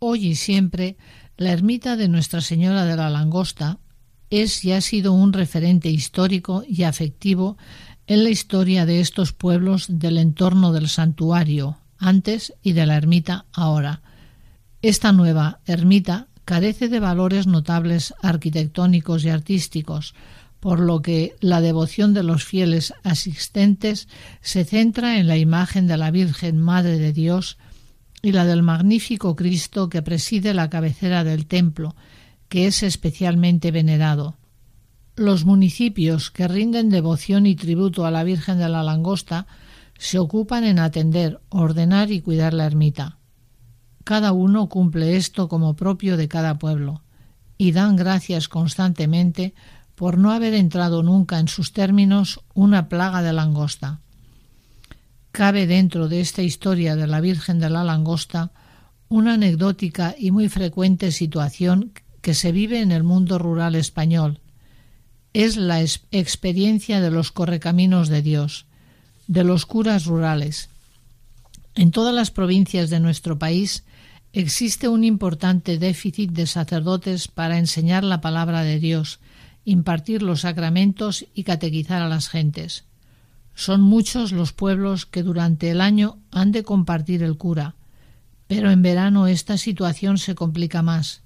Hoy 0.01 0.28
y 0.28 0.34
siempre, 0.36 0.96
la 1.36 1.51
ermita 1.51 1.96
de 1.96 2.09
Nuestra 2.09 2.40
Señora 2.40 2.84
de 2.84 2.96
la 2.96 3.11
Langosta 3.11 3.78
es 4.30 4.64
y 4.64 4.72
ha 4.72 4.80
sido 4.80 5.12
un 5.12 5.32
referente 5.32 5.88
histórico 5.90 6.62
y 6.68 6.84
afectivo 6.84 7.57
en 8.07 8.22
la 8.22 8.30
historia 8.30 8.86
de 8.86 9.01
estos 9.01 9.32
pueblos 9.32 9.86
del 9.88 10.18
entorno 10.18 10.72
del 10.72 10.88
santuario, 10.88 11.78
antes 11.99 12.55
y 12.62 12.72
de 12.72 12.86
la 12.86 12.96
ermita 12.96 13.46
ahora. 13.53 14.03
Esta 14.82 15.11
nueva 15.11 15.61
ermita 15.66 16.28
carece 16.44 16.88
de 16.88 17.01
valores 17.01 17.49
notables 17.49 18.14
arquitectónicos 18.22 19.24
y 19.24 19.30
artísticos, 19.30 20.14
por 20.61 20.78
lo 20.78 21.03
que 21.03 21.34
la 21.40 21.61
devoción 21.61 22.14
de 22.14 22.22
los 22.22 22.44
fieles 22.44 22.94
asistentes 23.03 24.07
se 24.42 24.64
centra 24.64 25.18
en 25.18 25.26
la 25.26 25.36
imagen 25.36 25.88
de 25.88 25.96
la 25.96 26.12
Virgen 26.12 26.61
Madre 26.61 26.99
de 26.99 27.12
Dios 27.12 27.59
y 28.22 28.32
la 28.32 28.44
del 28.44 28.62
magnífico 28.62 29.36
Cristo 29.36 29.88
que 29.88 30.02
preside 30.02 30.54
la 30.54 30.70
cabecera 30.70 31.24
del 31.24 31.46
templo, 31.46 31.94
que 32.48 32.66
es 32.66 32.82
especialmente 32.82 33.70
venerado. 33.70 34.36
Los 35.16 35.44
municipios 35.44 36.30
que 36.30 36.48
rinden 36.48 36.90
devoción 36.90 37.46
y 37.46 37.56
tributo 37.56 38.06
a 38.06 38.10
la 38.10 38.24
Virgen 38.24 38.58
de 38.58 38.68
la 38.68 38.82
Langosta 38.82 39.46
se 39.98 40.18
ocupan 40.18 40.64
en 40.64 40.78
atender, 40.78 41.40
ordenar 41.48 42.10
y 42.12 42.20
cuidar 42.20 42.54
la 42.54 42.66
ermita. 42.66 43.18
Cada 44.04 44.32
uno 44.32 44.68
cumple 44.68 45.16
esto 45.16 45.48
como 45.48 45.74
propio 45.74 46.16
de 46.16 46.28
cada 46.28 46.58
pueblo 46.58 47.02
y 47.58 47.72
dan 47.72 47.96
gracias 47.96 48.48
constantemente 48.48 49.54
por 49.96 50.16
no 50.16 50.30
haber 50.30 50.54
entrado 50.54 51.02
nunca 51.02 51.40
en 51.40 51.48
sus 51.48 51.72
términos 51.72 52.40
una 52.54 52.88
plaga 52.88 53.20
de 53.20 53.32
langosta. 53.32 54.00
Cabe 55.39 55.68
dentro 55.68 56.09
de 56.09 56.20
esta 56.20 56.43
historia 56.43 56.97
de 56.97 57.07
la 57.07 57.20
Virgen 57.20 57.61
de 57.61 57.70
la 57.70 57.84
Langosta 57.84 58.51
una 59.09 59.34
anecdótica 59.34 60.16
y 60.18 60.32
muy 60.32 60.49
frecuente 60.49 61.12
situación 61.12 61.93
que 62.22 62.34
se 62.34 62.51
vive 62.51 62.80
en 62.80 62.91
el 62.91 63.05
mundo 63.05 63.39
rural 63.39 63.76
español. 63.76 64.41
Es 65.34 65.57
la 65.57 65.80
experiencia 65.80 67.01
de 67.01 67.12
los 67.12 67.30
correcaminos 67.30 68.09
de 68.09 68.20
Dios, 68.20 68.66
de 69.28 69.45
los 69.45 69.64
curas 69.64 70.07
rurales. 70.07 70.70
En 71.76 71.93
todas 71.93 72.12
las 72.12 72.32
provincias 72.32 72.91
de 72.91 72.99
nuestro 72.99 73.39
país 73.39 73.84
existe 74.32 74.89
un 74.89 75.05
importante 75.05 75.78
déficit 75.78 76.32
de 76.32 76.49
sacerdotes 76.49 77.28
para 77.28 77.59
enseñar 77.61 78.03
la 78.03 78.20
palabra 78.20 78.62
de 78.62 78.80
Dios, 78.80 79.20
impartir 79.64 80.20
los 80.20 80.41
sacramentos 80.41 81.26
y 81.32 81.45
catequizar 81.45 82.03
a 82.03 82.09
las 82.09 82.28
gentes. 82.28 82.88
Son 83.59 83.80
muchos 83.80 84.30
los 84.30 84.52
pueblos 84.52 85.04
que 85.04 85.24
durante 85.24 85.72
el 85.72 85.80
año 85.80 86.20
han 86.30 86.52
de 86.52 86.62
compartir 86.62 87.24
el 87.24 87.36
cura, 87.36 87.74
pero 88.46 88.70
en 88.70 88.82
verano 88.82 89.26
esta 89.26 89.59
situación 89.59 90.18
se 90.18 90.36
complica 90.36 90.80
más. 90.80 91.22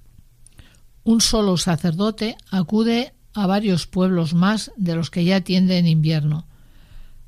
Un 1.03 1.21
solo 1.21 1.57
sacerdote 1.57 2.35
acude 2.49 3.13
a 3.35 3.45
varios 3.45 3.85
pueblos 3.85 4.33
más 4.33 4.71
de 4.77 4.95
los 4.95 5.11
que 5.11 5.25
ya 5.25 5.35
atiende 5.35 5.77
en 5.77 5.85
invierno. 5.85 6.47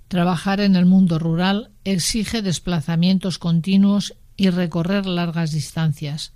Trabajar 0.08 0.60
en 0.60 0.76
el 0.76 0.88
mundo 0.88 1.20
rural 1.20 1.70
exige 1.84 2.42
desplazamientos 2.42 3.38
continuos 3.38 4.16
y 4.36 4.50
recorrer 4.50 5.06
largas 5.06 5.52
distancias. 5.52 6.34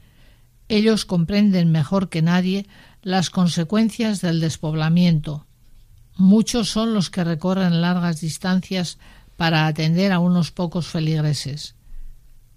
Ellos 0.68 1.06
comprenden 1.06 1.72
mejor 1.72 2.10
que 2.10 2.22
nadie 2.22 2.68
las 3.02 3.32
consecuencias 3.32 4.22
del 4.22 4.40
despoblamiento. 4.40 5.48
Muchos 6.20 6.70
son 6.70 6.94
los 6.94 7.10
que 7.10 7.24
recorren 7.24 7.80
largas 7.80 8.20
distancias 8.20 8.98
para 9.38 9.68
atender 9.68 10.12
a 10.12 10.20
unos 10.20 10.52
pocos 10.52 10.86
feligreses. 10.86 11.76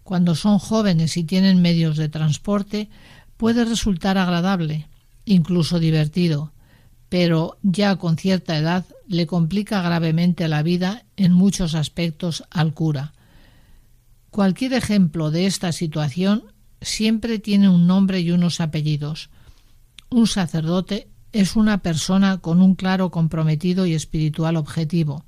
Cuando 0.02 0.34
son 0.34 0.58
jóvenes 0.58 1.16
y 1.16 1.22
tienen 1.22 1.62
medios 1.62 1.96
de 1.96 2.08
transporte, 2.08 2.90
puede 3.36 3.64
resultar 3.64 4.18
agradable, 4.18 4.88
incluso 5.24 5.78
divertido, 5.78 6.52
pero 7.08 7.56
ya 7.62 7.94
con 7.94 8.16
cierta 8.16 8.58
edad 8.58 8.84
le 9.06 9.28
complica 9.28 9.80
gravemente 9.80 10.48
la 10.48 10.64
vida 10.64 11.04
en 11.16 11.32
muchos 11.32 11.76
aspectos 11.76 12.42
al 12.50 12.74
cura. 12.74 13.12
Cualquier 14.32 14.72
ejemplo 14.72 15.30
de 15.30 15.46
esta 15.46 15.70
situación 15.70 16.46
siempre 16.80 17.38
tiene 17.38 17.68
un 17.68 17.86
nombre 17.86 18.18
y 18.18 18.32
unos 18.32 18.60
apellidos. 18.60 19.30
Un 20.10 20.26
sacerdote 20.26 21.11
es 21.32 21.56
una 21.56 21.78
persona 21.78 22.38
con 22.38 22.60
un 22.60 22.74
claro 22.74 23.10
comprometido 23.10 23.86
y 23.86 23.94
espiritual 23.94 24.56
objetivo, 24.56 25.24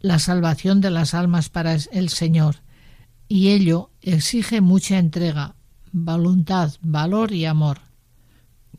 la 0.00 0.18
salvación 0.18 0.80
de 0.80 0.90
las 0.90 1.14
almas 1.14 1.48
para 1.50 1.74
el 1.74 2.08
Señor, 2.08 2.56
y 3.28 3.48
ello 3.50 3.90
exige 4.00 4.60
mucha 4.60 4.98
entrega, 4.98 5.54
voluntad, 5.92 6.72
valor 6.80 7.32
y 7.32 7.44
amor. 7.44 7.78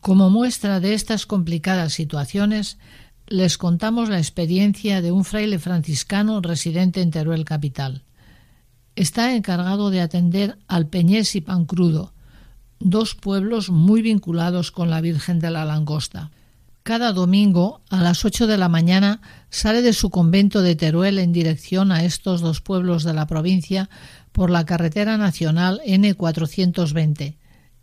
Como 0.00 0.30
muestra 0.30 0.80
de 0.80 0.94
estas 0.94 1.26
complicadas 1.26 1.92
situaciones, 1.92 2.76
les 3.28 3.56
contamos 3.56 4.08
la 4.08 4.18
experiencia 4.18 5.00
de 5.00 5.12
un 5.12 5.24
fraile 5.24 5.58
franciscano 5.58 6.40
residente 6.40 7.00
en 7.00 7.12
Teruel 7.12 7.44
capital. 7.44 8.04
Está 8.96 9.34
encargado 9.34 9.90
de 9.90 10.00
atender 10.00 10.58
al 10.66 10.88
Peñés 10.88 11.34
y 11.36 11.40
Pancrudo, 11.40 12.12
dos 12.84 13.14
pueblos 13.14 13.70
muy 13.70 14.02
vinculados 14.02 14.70
con 14.70 14.90
la 14.90 15.00
Virgen 15.00 15.38
de 15.38 15.50
la 15.50 15.64
Langosta. 15.64 16.30
Cada 16.82 17.12
domingo 17.12 17.80
a 17.90 18.02
las 18.02 18.24
ocho 18.24 18.46
de 18.46 18.58
la 18.58 18.68
mañana 18.68 19.20
sale 19.50 19.82
de 19.82 19.92
su 19.92 20.10
convento 20.10 20.62
de 20.62 20.74
Teruel 20.74 21.18
en 21.18 21.32
dirección 21.32 21.92
a 21.92 22.04
estos 22.04 22.40
dos 22.40 22.60
pueblos 22.60 23.04
de 23.04 23.14
la 23.14 23.26
provincia 23.26 23.88
por 24.32 24.50
la 24.50 24.66
carretera 24.66 25.16
nacional 25.16 25.80
N420 25.86 27.36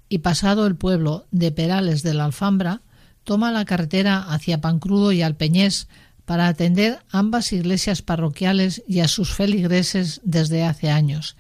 y 0.10 0.18
pasado 0.20 0.66
el 0.68 0.76
pueblo 0.76 1.28
de 1.32 1.52
Perales 1.52 2.04
de 2.04 2.14
la 2.14 2.26
Alfambra 2.26 2.82
toma 3.24 3.52
la 3.52 3.64
carretera 3.64 4.24
hacia 4.34 4.60
Pancrudo 4.60 5.12
y 5.12 5.22
Alpeñés 5.22 5.88
para 6.26 6.48
atender 6.48 7.00
ambas 7.10 7.54
iglesias 7.54 8.02
parroquiales 8.02 8.84
y 8.88 9.00
a 9.00 9.08
sus 9.08 9.34
feligreses 9.34 10.20
desde 10.24 10.64
hace 10.64 10.90
años. 10.90 11.38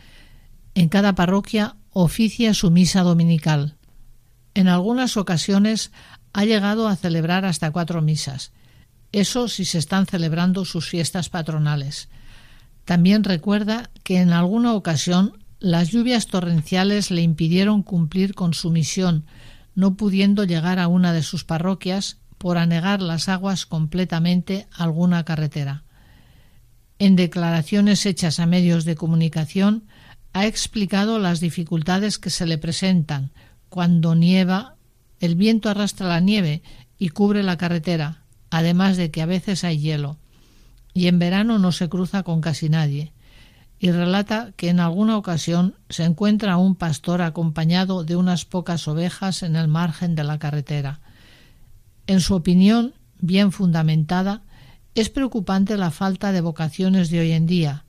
En 0.76 0.88
cada 0.88 1.14
parroquia 1.14 1.76
oficia 1.92 2.54
su 2.54 2.72
misa 2.72 3.02
dominical. 3.02 3.76
En 4.54 4.68
algunas 4.68 5.18
ocasiones 5.18 5.92
ha 6.34 6.46
llegado 6.46 6.88
a 6.88 6.96
celebrar 6.96 7.46
hasta 7.46 7.72
cuatro 7.72 8.02
misas. 8.02 8.52
Eso 9.12 9.48
si 9.48 9.66
se 9.66 9.78
están 9.78 10.06
celebrando 10.06 10.66
sus 10.66 10.88
fiestas 10.88 11.30
patronales. 11.30 12.10
También 12.86 13.24
recuerda 13.24 13.90
que 14.04 14.20
en 14.20 14.32
alguna 14.32 14.74
ocasión 14.74 15.34
las 15.60 15.90
lluvias 15.90 16.28
torrenciales 16.28 17.12
le 17.12 17.22
impidieron 17.22 17.84
cumplir 17.84 18.34
con 18.34 18.54
su 18.54 18.72
misión, 18.72 19.26
no 19.76 19.96
pudiendo 19.96 20.44
llegar 20.44 20.80
a 20.80 20.88
una 20.88 21.14
de 21.14 21.24
sus 21.24 21.44
parroquias 21.44 22.18
por 22.38 22.58
anegar 22.58 23.02
las 23.02 23.30
aguas 23.30 23.66
completamente 23.66 24.68
alguna 24.72 25.26
carretera. 25.26 25.84
En 26.98 27.16
declaraciones 27.16 28.06
hechas 28.06 28.40
a 28.40 28.46
medios 28.46 28.86
de 28.86 28.96
comunicación, 28.96 29.86
ha 30.34 30.46
explicado 30.46 31.20
las 31.20 31.40
dificultades 31.40 32.18
que 32.20 32.30
se 32.30 32.46
le 32.46 32.58
presentan 32.58 33.32
cuando 33.70 34.16
nieva 34.16 34.76
el 35.20 35.36
viento 35.36 35.70
arrastra 35.70 36.08
la 36.08 36.20
nieve 36.20 36.64
y 36.98 37.10
cubre 37.10 37.44
la 37.44 37.58
carretera, 37.58 38.24
además 38.50 38.98
de 38.98 39.12
que 39.12 39.22
a 39.22 39.26
veces 39.26 39.64
hay 39.64 39.80
hielo, 39.80 40.18
y 40.94 41.08
en 41.08 41.20
verano 41.20 41.60
no 41.60 41.72
se 41.72 41.90
cruza 41.90 42.24
con 42.24 42.42
casi 42.42 42.70
nadie, 42.70 43.14
y 43.80 43.92
relata 43.92 44.52
que 44.56 44.70
en 44.70 44.80
alguna 44.80 45.18
ocasión 45.18 45.76
se 45.90 46.04
encuentra 46.04 46.58
un 46.58 46.76
pastor 46.76 47.22
acompañado 47.22 48.04
de 48.04 48.16
unas 48.16 48.46
pocas 48.46 48.88
ovejas 48.88 49.44
en 49.44 49.56
el 49.56 49.68
margen 49.68 50.16
de 50.16 50.24
la 50.24 50.40
carretera. 50.40 51.00
En 52.08 52.20
su 52.20 52.36
opinión, 52.36 52.94
bien 53.20 53.52
fundamentada, 53.52 54.42
es 54.96 55.10
preocupante 55.10 55.78
la 55.78 55.92
falta 55.92 56.32
de 56.32 56.42
vocaciones 56.42 57.10
de 57.10 57.20
hoy 57.22 57.32
en 57.32 57.46
día, 57.46 57.86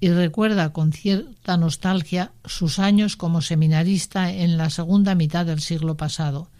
y 0.00 0.10
recuerda 0.10 0.72
con 0.72 0.92
cierta 0.92 1.56
nostalgia 1.56 2.32
sus 2.44 2.78
años 2.78 3.16
como 3.16 3.40
seminarista 3.40 4.32
en 4.32 4.58
la 4.58 4.70
segunda 4.70 5.14
mitad 5.14 5.46
del 5.46 5.60
siglo 5.60 5.96
pasado 5.96 6.50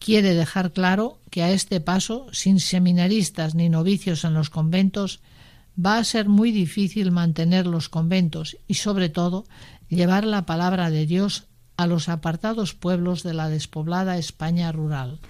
quiere 0.00 0.34
dejar 0.34 0.72
claro 0.72 1.20
que 1.30 1.44
a 1.44 1.52
este 1.52 1.80
paso, 1.80 2.26
sin 2.32 2.58
seminaristas 2.58 3.54
ni 3.54 3.68
novicios 3.68 4.24
en 4.24 4.34
los 4.34 4.50
conventos, 4.50 5.20
va 5.78 5.98
a 5.98 6.04
ser 6.04 6.28
muy 6.28 6.50
difícil 6.50 7.12
mantener 7.12 7.66
los 7.66 7.88
conventos 7.88 8.56
y, 8.66 8.74
sobre 8.74 9.08
todo, 9.08 9.44
llevar 9.88 10.24
la 10.24 10.46
palabra 10.46 10.90
de 10.90 11.06
Dios 11.06 11.44
a 11.76 11.86
los 11.86 12.08
apartados 12.08 12.74
pueblos 12.74 13.22
de 13.22 13.34
la 13.34 13.48
despoblada 13.48 14.18
España 14.18 14.72
rural. 14.72 15.20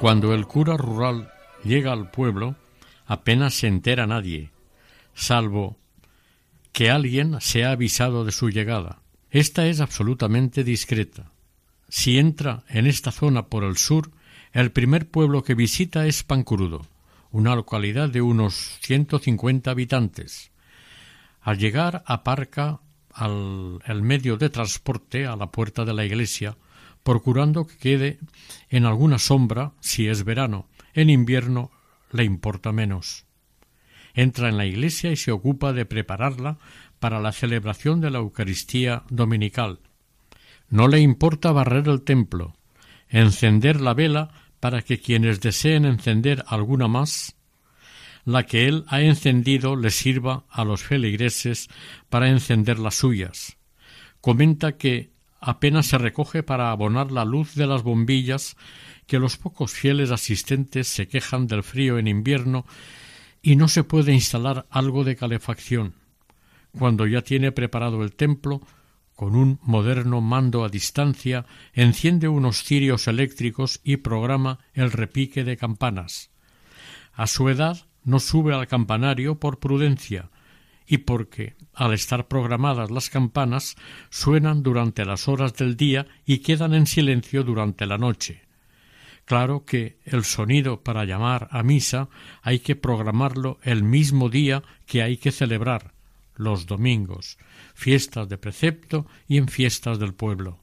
Cuando 0.00 0.34
el 0.34 0.46
cura 0.46 0.76
rural 0.76 1.32
llega 1.64 1.90
al 1.92 2.10
pueblo, 2.10 2.54
apenas 3.06 3.54
se 3.54 3.66
entera 3.66 4.06
nadie, 4.06 4.50
salvo 5.14 5.78
que 6.72 6.90
alguien 6.90 7.40
se 7.40 7.64
ha 7.64 7.70
avisado 7.70 8.26
de 8.26 8.32
su 8.32 8.50
llegada. 8.50 9.00
Esta 9.30 9.66
es 9.66 9.80
absolutamente 9.80 10.64
discreta. 10.64 11.32
Si 11.88 12.18
entra 12.18 12.64
en 12.68 12.86
esta 12.86 13.10
zona 13.10 13.46
por 13.46 13.64
el 13.64 13.78
sur, 13.78 14.10
el 14.52 14.70
primer 14.70 15.08
pueblo 15.08 15.42
que 15.42 15.54
visita 15.54 16.06
es 16.06 16.22
Pancrudo, 16.22 16.86
una 17.30 17.56
localidad 17.56 18.10
de 18.10 18.20
unos 18.20 18.78
150 18.82 19.70
habitantes. 19.70 20.50
Al 21.40 21.56
llegar 21.56 22.02
aparca 22.06 22.80
al 23.12 23.78
el 23.86 24.02
medio 24.02 24.36
de 24.36 24.50
transporte 24.50 25.26
a 25.26 25.36
la 25.36 25.50
puerta 25.50 25.86
de 25.86 25.94
la 25.94 26.04
iglesia, 26.04 26.58
procurando 27.06 27.68
que 27.68 27.78
quede 27.78 28.18
en 28.68 28.84
alguna 28.84 29.20
sombra 29.20 29.74
si 29.78 30.08
es 30.08 30.24
verano. 30.24 30.66
En 30.92 31.08
invierno 31.08 31.70
le 32.10 32.24
importa 32.24 32.72
menos. 32.72 33.26
Entra 34.12 34.48
en 34.48 34.56
la 34.56 34.66
iglesia 34.66 35.12
y 35.12 35.16
se 35.16 35.30
ocupa 35.30 35.72
de 35.72 35.86
prepararla 35.86 36.58
para 36.98 37.20
la 37.20 37.30
celebración 37.30 38.00
de 38.00 38.10
la 38.10 38.18
Eucaristía 38.18 39.04
dominical. 39.08 39.78
No 40.68 40.88
le 40.88 40.98
importa 40.98 41.52
barrer 41.52 41.86
el 41.86 42.02
templo, 42.02 42.56
encender 43.08 43.80
la 43.80 43.94
vela 43.94 44.30
para 44.58 44.82
que 44.82 44.98
quienes 44.98 45.40
deseen 45.40 45.84
encender 45.84 46.42
alguna 46.48 46.88
más, 46.88 47.36
la 48.24 48.46
que 48.46 48.66
él 48.66 48.84
ha 48.88 49.00
encendido 49.00 49.76
le 49.76 49.92
sirva 49.92 50.44
a 50.50 50.64
los 50.64 50.82
feligreses 50.82 51.68
para 52.08 52.30
encender 52.30 52.80
las 52.80 52.96
suyas. 52.96 53.58
Comenta 54.20 54.76
que 54.76 55.14
apenas 55.40 55.86
se 55.86 55.98
recoge 55.98 56.42
para 56.42 56.70
abonar 56.70 57.12
la 57.12 57.24
luz 57.24 57.54
de 57.54 57.66
las 57.66 57.82
bombillas, 57.82 58.56
que 59.06 59.18
los 59.18 59.36
pocos 59.36 59.72
fieles 59.72 60.10
asistentes 60.10 60.88
se 60.88 61.08
quejan 61.08 61.46
del 61.46 61.62
frío 61.62 61.98
en 61.98 62.08
invierno 62.08 62.66
y 63.42 63.56
no 63.56 63.68
se 63.68 63.84
puede 63.84 64.12
instalar 64.12 64.66
algo 64.70 65.04
de 65.04 65.16
calefacción. 65.16 65.94
Cuando 66.76 67.06
ya 67.06 67.22
tiene 67.22 67.52
preparado 67.52 68.02
el 68.02 68.12
templo, 68.12 68.60
con 69.14 69.34
un 69.34 69.58
moderno 69.62 70.20
mando 70.20 70.64
a 70.64 70.68
distancia, 70.68 71.46
enciende 71.72 72.28
unos 72.28 72.64
cirios 72.64 73.08
eléctricos 73.08 73.80
y 73.82 73.98
programa 73.98 74.58
el 74.74 74.92
repique 74.92 75.44
de 75.44 75.56
campanas. 75.56 76.30
A 77.14 77.26
su 77.26 77.48
edad 77.48 77.86
no 78.04 78.20
sube 78.20 78.54
al 78.54 78.66
campanario 78.66 79.40
por 79.40 79.58
prudencia 79.58 80.30
y 80.86 80.98
porque, 80.98 81.56
al 81.74 81.92
estar 81.92 82.28
programadas 82.28 82.90
las 82.90 83.10
campanas, 83.10 83.76
suenan 84.10 84.62
durante 84.62 85.04
las 85.04 85.28
horas 85.28 85.54
del 85.54 85.76
día 85.76 86.06
y 86.24 86.38
quedan 86.38 86.74
en 86.74 86.86
silencio 86.86 87.42
durante 87.42 87.86
la 87.86 87.98
noche. 87.98 88.42
Claro 89.24 89.64
que 89.64 89.98
el 90.04 90.24
sonido 90.24 90.82
para 90.82 91.04
llamar 91.04 91.48
a 91.50 91.64
misa 91.64 92.08
hay 92.42 92.60
que 92.60 92.76
programarlo 92.76 93.58
el 93.62 93.82
mismo 93.82 94.28
día 94.28 94.62
que 94.86 95.02
hay 95.02 95.16
que 95.16 95.32
celebrar, 95.32 95.94
los 96.36 96.66
domingos, 96.66 97.36
fiestas 97.74 98.28
de 98.28 98.38
precepto 98.38 99.06
y 99.26 99.38
en 99.38 99.48
fiestas 99.48 99.98
del 99.98 100.14
pueblo. 100.14 100.60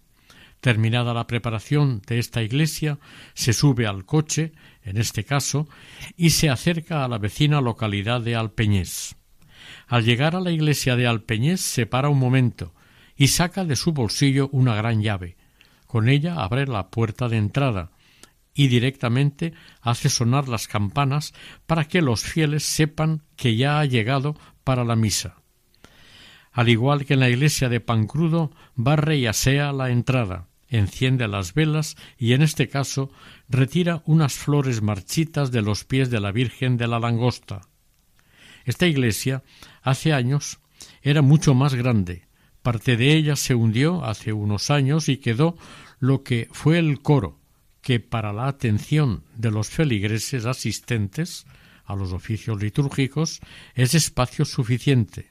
Terminada 0.62 1.14
la 1.14 1.28
preparación 1.28 2.02
de 2.08 2.20
esta 2.20 2.42
iglesia, 2.42 3.00
se 3.34 3.52
sube 3.52 3.86
al 3.86 4.06
coche, 4.06 4.54
en 4.84 4.96
este 4.96 5.26
caso, 5.26 5.68
y 6.16 6.30
se 6.30 6.50
acerca 6.50 7.04
a 7.04 7.10
la 7.10 7.18
vecina 7.18 7.60
localidad 7.60 8.22
de 8.22 8.36
Alpeñés. 8.36 9.18
Al 9.88 10.06
llegar 10.06 10.36
a 10.36 10.40
la 10.40 10.52
iglesia 10.52 10.96
de 10.96 11.08
Alpeñés 11.08 11.62
se 11.62 11.86
para 11.86 12.10
un 12.10 12.20
momento 12.20 12.74
y 13.16 13.28
saca 13.28 13.66
de 13.66 13.76
su 13.76 13.94
bolsillo 13.94 14.50
una 14.52 14.76
gran 14.76 15.02
llave. 15.02 15.38
Con 15.88 16.10
ella 16.10 16.36
abre 16.44 16.66
la 16.66 16.90
puerta 16.90 17.30
de 17.30 17.38
entrada 17.38 17.92
y 18.56 18.68
directamente 18.68 19.54
hace 19.82 20.10
sonar 20.10 20.48
las 20.48 20.68
campanas 20.68 21.34
para 21.66 21.86
que 21.86 22.02
los 22.02 22.24
fieles 22.24 22.64
sepan 22.64 23.24
que 23.36 23.56
ya 23.56 23.80
ha 23.80 23.86
llegado 23.86 24.36
para 24.64 24.84
la 24.84 24.96
misa. 24.96 25.38
Al 26.52 26.70
igual 26.70 27.06
que 27.06 27.16
en 27.16 27.20
la 27.20 27.30
iglesia 27.30 27.68
de 27.68 27.80
Pancrudo, 27.80 28.52
barre 28.76 29.18
y 29.18 29.26
asea 29.26 29.72
la 29.72 29.90
entrada, 29.90 30.48
enciende 30.70 31.28
las 31.28 31.54
velas 31.54 31.96
y 32.18 32.34
en 32.34 32.44
este 32.44 32.70
caso 32.70 33.12
retira 33.50 34.04
unas 34.06 34.34
flores 34.34 34.82
marchitas 34.82 35.52
de 35.52 35.64
los 35.64 35.84
pies 35.84 36.10
de 36.12 36.20
la 36.20 36.32
Virgen 36.32 36.78
de 36.78 36.88
la 36.88 37.00
Langosta. 37.00 37.62
Esta 38.66 38.88
iglesia 38.88 39.44
hace 39.84 40.14
años 40.14 40.60
era 41.02 41.22
mucho 41.22 41.54
más 41.54 41.76
grande. 41.76 42.28
Parte 42.62 42.98
de 42.98 43.14
ella 43.14 43.36
se 43.36 43.56
hundió 43.56 44.04
hace 44.06 44.34
unos 44.34 44.72
años 44.72 45.10
y 45.10 45.18
quedó 45.18 45.58
lo 46.00 46.24
que 46.24 46.48
fue 46.52 46.80
el 46.80 47.02
coro, 47.02 47.40
que 47.82 48.00
para 48.00 48.34
la 48.34 48.48
atención 48.48 49.24
de 49.36 49.52
los 49.52 49.70
feligreses 49.70 50.46
asistentes 50.46 51.46
a 51.86 51.96
los 51.96 52.14
oficios 52.14 52.62
litúrgicos 52.62 53.42
es 53.76 53.94
espacio 53.94 54.46
suficiente. 54.46 55.28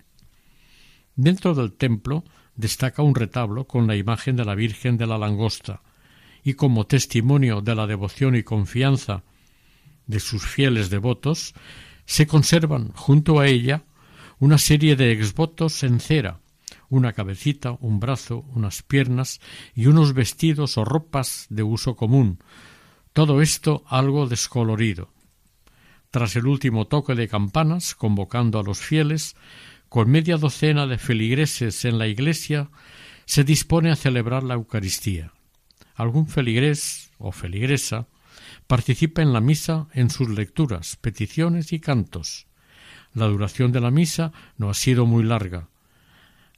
Dentro 1.16 1.54
del 1.54 1.72
templo 1.72 2.24
destaca 2.54 3.02
un 3.02 3.14
retablo 3.14 3.66
con 3.66 3.86
la 3.86 3.96
imagen 3.96 4.36
de 4.36 4.44
la 4.44 4.54
Virgen 4.54 4.98
de 4.98 5.06
la 5.06 5.18
Langosta, 5.18 5.82
y 6.44 6.54
como 6.54 6.86
testimonio 6.86 7.60
de 7.60 7.74
la 7.74 7.86
devoción 7.86 8.34
y 8.34 8.42
confianza 8.42 9.22
de 10.06 10.20
sus 10.20 10.44
fieles 10.44 10.90
devotos, 10.90 11.54
se 12.04 12.26
conservan 12.26 12.92
junto 12.92 13.38
a 13.38 13.46
ella 13.46 13.84
una 14.42 14.58
serie 14.58 14.96
de 14.96 15.12
exvotos 15.12 15.84
en 15.84 16.00
cera, 16.00 16.40
una 16.88 17.12
cabecita, 17.12 17.78
un 17.78 18.00
brazo, 18.00 18.44
unas 18.56 18.82
piernas 18.82 19.40
y 19.72 19.86
unos 19.86 20.14
vestidos 20.14 20.76
o 20.78 20.84
ropas 20.84 21.46
de 21.48 21.62
uso 21.62 21.94
común, 21.94 22.40
todo 23.12 23.40
esto 23.40 23.84
algo 23.86 24.26
descolorido. 24.26 25.12
Tras 26.10 26.34
el 26.34 26.48
último 26.48 26.88
toque 26.88 27.14
de 27.14 27.28
campanas, 27.28 27.94
convocando 27.94 28.58
a 28.58 28.64
los 28.64 28.80
fieles, 28.80 29.36
con 29.88 30.10
media 30.10 30.38
docena 30.38 30.88
de 30.88 30.98
feligreses 30.98 31.84
en 31.84 31.98
la 31.98 32.08
iglesia, 32.08 32.68
se 33.26 33.44
dispone 33.44 33.92
a 33.92 33.96
celebrar 33.96 34.42
la 34.42 34.54
Eucaristía. 34.54 35.32
Algún 35.94 36.26
feligrés 36.26 37.12
o 37.18 37.30
feligresa 37.30 38.08
participa 38.66 39.22
en 39.22 39.32
la 39.32 39.40
misa 39.40 39.86
en 39.92 40.10
sus 40.10 40.28
lecturas, 40.30 40.96
peticiones 40.96 41.72
y 41.72 41.78
cantos. 41.78 42.48
La 43.14 43.26
duración 43.26 43.72
de 43.72 43.80
la 43.80 43.90
misa 43.90 44.32
no 44.56 44.70
ha 44.70 44.74
sido 44.74 45.06
muy 45.06 45.22
larga. 45.22 45.68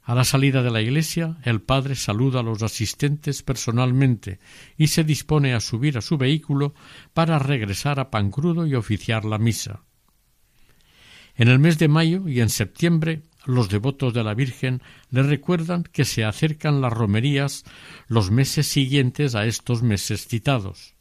A 0.03 0.13
la 0.13 0.23
salida 0.23 0.61
de 0.61 0.69
la 0.69 0.81
iglesia, 0.81 1.37
el 1.43 1.61
padre 1.61 1.95
saluda 1.95 2.41
a 2.41 2.43
los 2.43 2.61
asistentes 2.61 3.41
personalmente 3.41 4.39
y 4.77 4.87
se 4.87 5.03
dispone 5.03 5.55
a 5.55 5.59
subir 5.59 5.97
a 5.97 6.01
su 6.01 6.17
vehículo 6.17 6.75
para 7.13 7.39
regresar 7.39 7.99
a 7.99 8.11
Pancrudo 8.11 8.67
y 8.67 8.75
oficiar 8.75 9.25
la 9.25 9.39
misa. 9.39 9.81
En 11.35 11.47
el 11.47 11.59
mes 11.59 11.79
de 11.79 11.87
mayo 11.87 12.27
y 12.27 12.39
en 12.39 12.49
septiembre 12.49 13.23
los 13.45 13.69
devotos 13.69 14.13
de 14.13 14.23
la 14.23 14.33
Virgen 14.33 14.81
le 15.09 15.23
recuerdan 15.23 15.83
que 15.83 16.05
se 16.05 16.23
acercan 16.23 16.81
las 16.81 16.93
romerías 16.93 17.63
los 18.07 18.31
meses 18.31 18.67
siguientes 18.67 19.35
a 19.35 19.45
estos 19.45 19.83
meses 19.83 20.27
citados. 20.27 20.94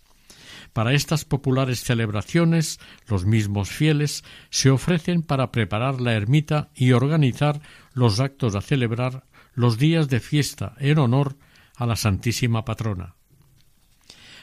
Para 0.75 0.93
estas 0.93 1.25
populares 1.25 1.85
celebraciones, 1.85 2.81
los 3.07 3.25
mismos 3.25 3.71
fieles 3.71 4.25
se 4.51 4.71
ofrecen 4.71 5.23
para 5.23 5.53
preparar 5.53 6.01
la 6.01 6.15
ermita 6.15 6.71
y 6.75 6.91
organizar 6.91 7.63
los 7.95 8.19
actos 8.19 8.57
a 8.57 8.61
celebrar 8.61 9.25
los 9.55 9.79
días 9.79 10.09
de 10.09 10.19
fiesta 10.19 10.75
en 10.81 10.99
honor 10.99 11.37
a 11.77 11.87
la 11.87 11.95
Santísima 11.95 12.65
Patrona. 12.65 13.15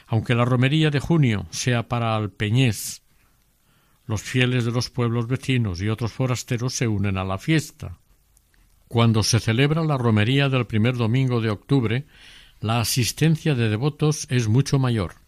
Aunque 0.06 0.34
la 0.34 0.46
romería 0.46 0.90
de 0.90 1.00
junio 1.00 1.46
sea 1.50 1.86
para 1.86 2.16
Alpeñés 2.16 3.02
los 4.06 4.22
fieles 4.22 4.64
de 4.64 4.72
los 4.72 4.88
pueblos 4.88 5.28
vecinos 5.28 5.82
y 5.82 5.90
otros 5.90 6.12
forasteros 6.12 6.72
se 6.72 6.88
unen 6.88 7.18
a 7.18 7.24
la 7.24 7.36
fiesta. 7.36 7.98
Cuando 8.88 9.22
se 9.22 9.38
celebra 9.38 9.84
la 9.84 9.98
romería 9.98 10.48
del 10.48 10.66
primer 10.66 10.96
domingo 10.96 11.42
de 11.42 11.50
octubre, 11.50 12.06
la 12.60 12.80
asistencia 12.80 13.54
de 13.54 13.68
devotos 13.68 14.26
es 14.30 14.48
mucho 14.48 14.78
mayor. 14.78 15.21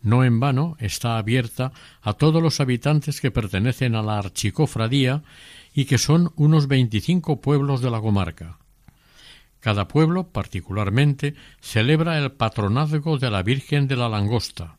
No 0.00 0.24
en 0.24 0.40
vano 0.40 0.76
está 0.78 1.18
abierta 1.18 1.72
a 2.02 2.12
todos 2.12 2.42
los 2.42 2.60
habitantes 2.60 3.20
que 3.20 3.30
pertenecen 3.30 3.94
a 3.94 4.02
la 4.02 4.18
archicofradía 4.18 5.22
y 5.74 5.86
que 5.86 5.98
son 5.98 6.32
unos 6.36 6.68
veinticinco 6.68 7.40
pueblos 7.40 7.80
de 7.80 7.90
la 7.90 8.00
comarca. 8.00 8.58
Cada 9.60 9.88
pueblo, 9.88 10.28
particularmente, 10.28 11.34
celebra 11.60 12.18
el 12.18 12.32
patronazgo 12.32 13.18
de 13.18 13.30
la 13.30 13.42
Virgen 13.42 13.88
de 13.88 13.96
la 13.96 14.08
Langosta. 14.08 14.78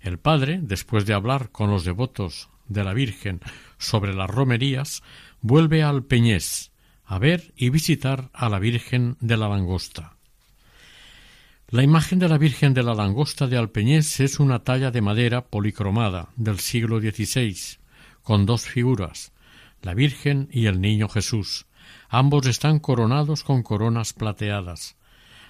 El 0.00 0.18
padre, 0.18 0.60
después 0.62 1.04
de 1.04 1.14
hablar 1.14 1.50
con 1.50 1.70
los 1.70 1.84
devotos 1.84 2.48
de 2.68 2.84
la 2.84 2.94
Virgen 2.94 3.40
sobre 3.76 4.14
las 4.14 4.30
romerías, 4.30 5.02
vuelve 5.40 5.82
al 5.82 6.04
Peñés 6.04 6.72
a 7.04 7.18
ver 7.18 7.52
y 7.56 7.70
visitar 7.70 8.30
a 8.34 8.48
la 8.48 8.58
Virgen 8.58 9.16
de 9.20 9.36
la 9.36 9.48
Langosta. 9.48 10.17
La 11.70 11.82
imagen 11.82 12.18
de 12.18 12.30
la 12.30 12.38
Virgen 12.38 12.72
de 12.72 12.82
la 12.82 12.94
Langosta 12.94 13.46
de 13.46 13.58
Alpeñés 13.58 14.20
es 14.20 14.40
una 14.40 14.60
talla 14.60 14.90
de 14.90 15.02
madera 15.02 15.44
policromada 15.44 16.30
del 16.34 16.60
siglo 16.60 16.98
XVI, 16.98 17.76
con 18.22 18.46
dos 18.46 18.62
figuras, 18.62 19.32
la 19.82 19.92
Virgen 19.92 20.48
y 20.50 20.64
el 20.64 20.80
Niño 20.80 21.10
Jesús. 21.10 21.66
Ambos 22.08 22.46
están 22.46 22.78
coronados 22.78 23.44
con 23.44 23.62
coronas 23.62 24.14
plateadas. 24.14 24.96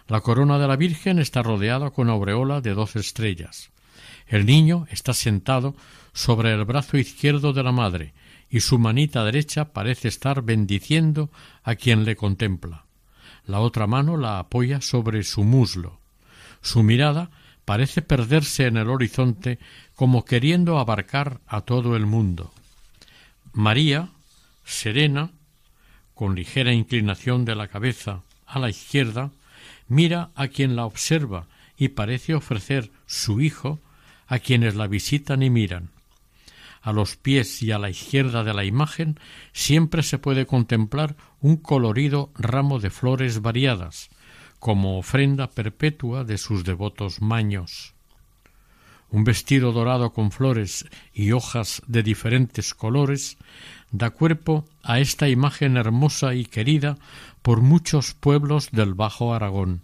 La 0.09 0.21
corona 0.21 0.59
de 0.59 0.66
la 0.66 0.75
Virgen 0.75 1.21
está 1.21 1.45
rodeada 1.45 1.91
con 1.91 2.11
aureola 2.11 2.61
de 2.61 2.75
dos 2.75 2.97
estrellas. 2.97 3.71
El 4.27 4.45
niño 4.45 4.89
está 4.91 5.14
sentado 5.14 5.77
sobre 6.12 6.53
el 6.53 6.64
brazo 6.64 6.99
izquierdo 6.99 7.53
de 7.53 7.62
la 7.62 7.71
madre 7.71 8.12
y 8.51 8.59
su 8.59 8.81
manita 8.81 9.23
derecha 9.23 9.73
parece 9.73 10.09
estar 10.09 10.43
bendiciendo 10.43 11.31
a 11.62 11.77
quien 11.77 12.05
le 12.05 12.16
contempla. 12.16 12.87
La 13.45 13.61
otra 13.61 13.87
mano 13.87 14.16
la 14.16 14.41
apoya 14.41 14.81
sobre 14.81 15.23
su 15.23 15.45
muslo. 15.45 16.01
Su 16.61 16.83
mirada 16.83 17.31
parece 17.65 18.03
perderse 18.03 18.67
en 18.67 18.77
el 18.77 18.89
horizonte 18.89 19.59
como 19.95 20.25
queriendo 20.25 20.79
abarcar 20.79 21.41
a 21.47 21.63
todo 21.63 21.97
el 21.97 22.07
mundo. 22.07 22.53
María, 23.53 24.11
serena, 24.65 25.31
con 26.15 26.35
ligera 26.35 26.73
inclinación 26.73 27.45
de 27.45 27.55
la 27.55 27.69
cabeza 27.69 28.23
a 28.47 28.59
la 28.59 28.71
izquierda, 28.71 29.31
mira 29.87 30.31
a 30.35 30.49
quien 30.49 30.77
la 30.77 30.87
observa 30.87 31.47
y 31.77 31.89
parece 31.89 32.35
ofrecer 32.35 32.91
su 33.07 33.41
hijo 33.41 33.81
a 34.27 34.39
quienes 34.39 34.75
la 34.75 34.87
visitan 34.87 35.43
y 35.43 35.51
miran. 35.51 35.91
A 36.81 36.93
los 36.93 37.17
pies 37.17 37.63
y 37.63 37.73
a 37.73 37.79
la 37.79 37.91
izquierda 37.91 38.45
de 38.45 38.55
la 38.55 38.65
imagen 38.65 39.19
siempre 39.53 40.03
se 40.03 40.19
puede 40.19 40.47
contemplar 40.47 41.17
un 41.41 41.57
colorido 41.57 42.31
ramo 42.35 42.79
de 42.79 42.91
flores 42.91 43.43
variadas, 43.43 44.11
como 44.59 44.99
ofrenda 44.99 45.51
perpetua 45.51 46.25
de 46.25 46.39
sus 46.39 46.65
devotos 46.65 47.21
maños. 47.21 47.95
Un 49.11 49.25
vestido 49.25 49.73
dorado 49.73 50.13
con 50.13 50.31
flores 50.31 50.87
y 51.15 51.33
hojas 51.33 51.83
de 51.87 52.03
diferentes 52.03 52.75
colores 52.75 53.39
da 53.91 54.11
cuerpo 54.11 54.67
a 54.83 55.01
esta 55.01 55.29
imagen 55.29 55.77
hermosa 55.77 56.35
y 56.35 56.45
querida 56.45 56.99
por 57.41 57.63
muchos 57.63 58.13
pueblos 58.13 58.71
del 58.71 58.95
Bajo 58.95 59.33
Aragón. 59.33 59.83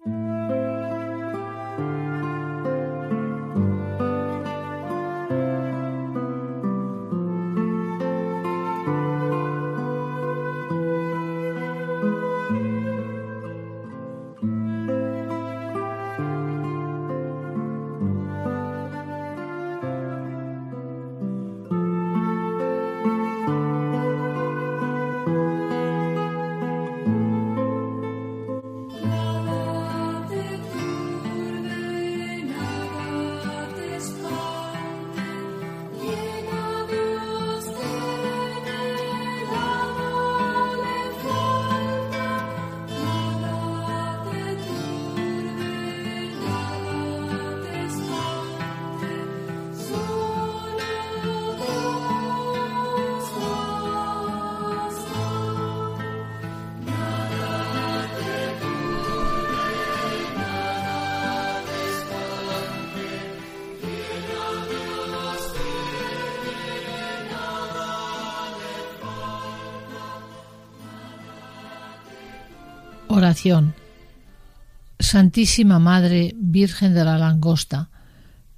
Santísima 74.99 75.79
Madre, 75.79 76.35
Virgen 76.37 76.95
de 76.95 77.05
la 77.05 77.19
Langosta, 77.19 77.91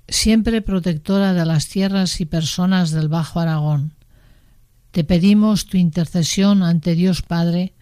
siempre 0.09 0.63
protectora 0.63 1.33
de 1.33 1.45
las 1.45 1.69
tierras 1.69 2.21
y 2.21 2.27
personas 2.27 2.91
del 2.91 3.09
Bajo 3.09 3.41
Aragón, 3.41 3.95
te 4.91 5.05
pedimos 5.05 5.67
tu 5.67 5.77
intercesión 5.77 6.63
ante 6.63 6.95
Dios 6.95 7.23
Padre 7.23 7.75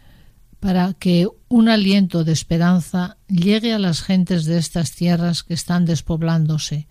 para 0.60 0.94
que 0.94 1.28
un 1.48 1.68
aliento 1.68 2.24
de 2.24 2.32
esperanza 2.32 3.18
llegue 3.28 3.74
a 3.74 3.78
las 3.78 4.02
gentes 4.02 4.46
de 4.46 4.58
estas 4.58 4.92
tierras 4.92 5.42
que 5.42 5.54
están 5.54 5.84
despoblándose, 5.84 6.88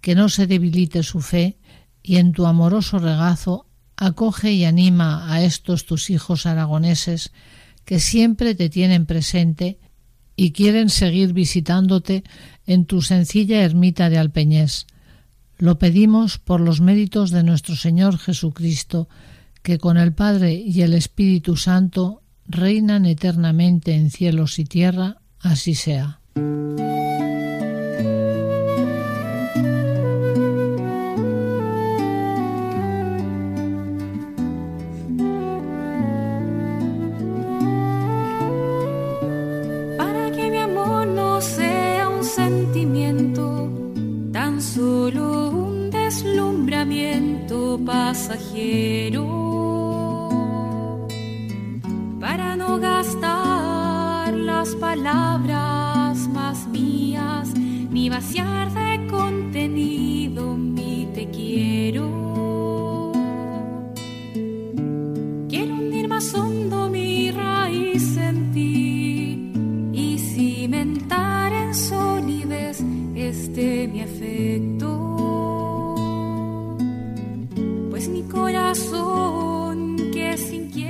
que 0.00 0.14
no 0.14 0.28
se 0.28 0.46
debilite 0.46 1.02
su 1.02 1.20
fe 1.20 1.58
y 2.02 2.16
en 2.16 2.32
tu 2.32 2.46
amoroso 2.46 2.98
regazo 2.98 3.66
acoge 3.96 4.52
y 4.52 4.64
anima 4.64 5.30
a 5.30 5.42
estos 5.42 5.84
tus 5.84 6.08
hijos 6.08 6.46
aragoneses 6.46 7.32
que 7.90 7.98
siempre 7.98 8.54
te 8.54 8.68
tienen 8.68 9.04
presente 9.04 9.80
y 10.36 10.52
quieren 10.52 10.90
seguir 10.90 11.32
visitándote 11.32 12.22
en 12.64 12.84
tu 12.84 13.02
sencilla 13.02 13.64
ermita 13.64 14.08
de 14.08 14.16
Alpeñés. 14.16 14.86
Lo 15.58 15.80
pedimos 15.80 16.38
por 16.38 16.60
los 16.60 16.80
méritos 16.80 17.32
de 17.32 17.42
nuestro 17.42 17.74
Señor 17.74 18.16
Jesucristo, 18.16 19.08
que 19.64 19.78
con 19.78 19.96
el 19.96 20.12
Padre 20.12 20.52
y 20.52 20.82
el 20.82 20.94
Espíritu 20.94 21.56
Santo 21.56 22.22
reinan 22.46 23.06
eternamente 23.06 23.96
en 23.96 24.12
cielos 24.12 24.60
y 24.60 24.66
tierra, 24.66 25.16
así 25.40 25.74
sea. 25.74 26.20
Para 52.20 52.54
no 52.54 52.78
gastar 52.78 54.32
las 54.34 54.76
palabras 54.76 56.28
más 56.28 56.68
mías 56.68 57.52
ni 57.90 58.08
vaciar 58.08 58.72
de 58.72 59.04
contenido 59.08 60.69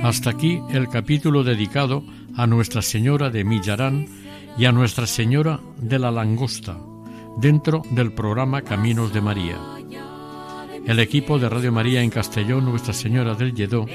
Hasta 0.03 0.31
aquí 0.31 0.59
el 0.71 0.89
capítulo 0.89 1.43
dedicado 1.43 2.03
a 2.35 2.47
Nuestra 2.47 2.81
Señora 2.81 3.29
de 3.29 3.43
Millarán 3.43 4.07
y 4.57 4.65
a 4.65 4.71
Nuestra 4.71 5.05
Señora 5.05 5.59
de 5.77 5.99
la 5.99 6.09
Langosta, 6.09 6.75
dentro 7.37 7.83
del 7.91 8.11
programa 8.11 8.63
Caminos 8.63 9.13
de 9.13 9.21
María. 9.21 9.59
El 10.87 10.99
equipo 10.99 11.37
de 11.37 11.49
Radio 11.49 11.71
María 11.71 12.01
en 12.01 12.09
Castellón, 12.09 12.65
Nuestra 12.65 12.93
Señora 12.93 13.35
del 13.35 13.53
Lledó, 13.53 13.85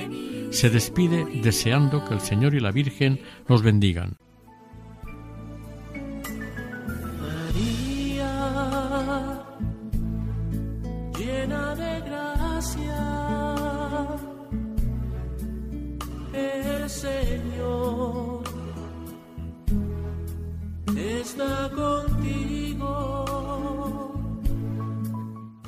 se 0.51 0.71
despide 0.71 1.27
deseando 1.43 2.05
que 2.05 2.15
el 2.15 2.21
Señor 2.21 2.55
y 2.55 2.61
la 2.61 2.71
Virgen 2.71 3.21
nos 3.49 3.63
bendigan. 3.63 4.17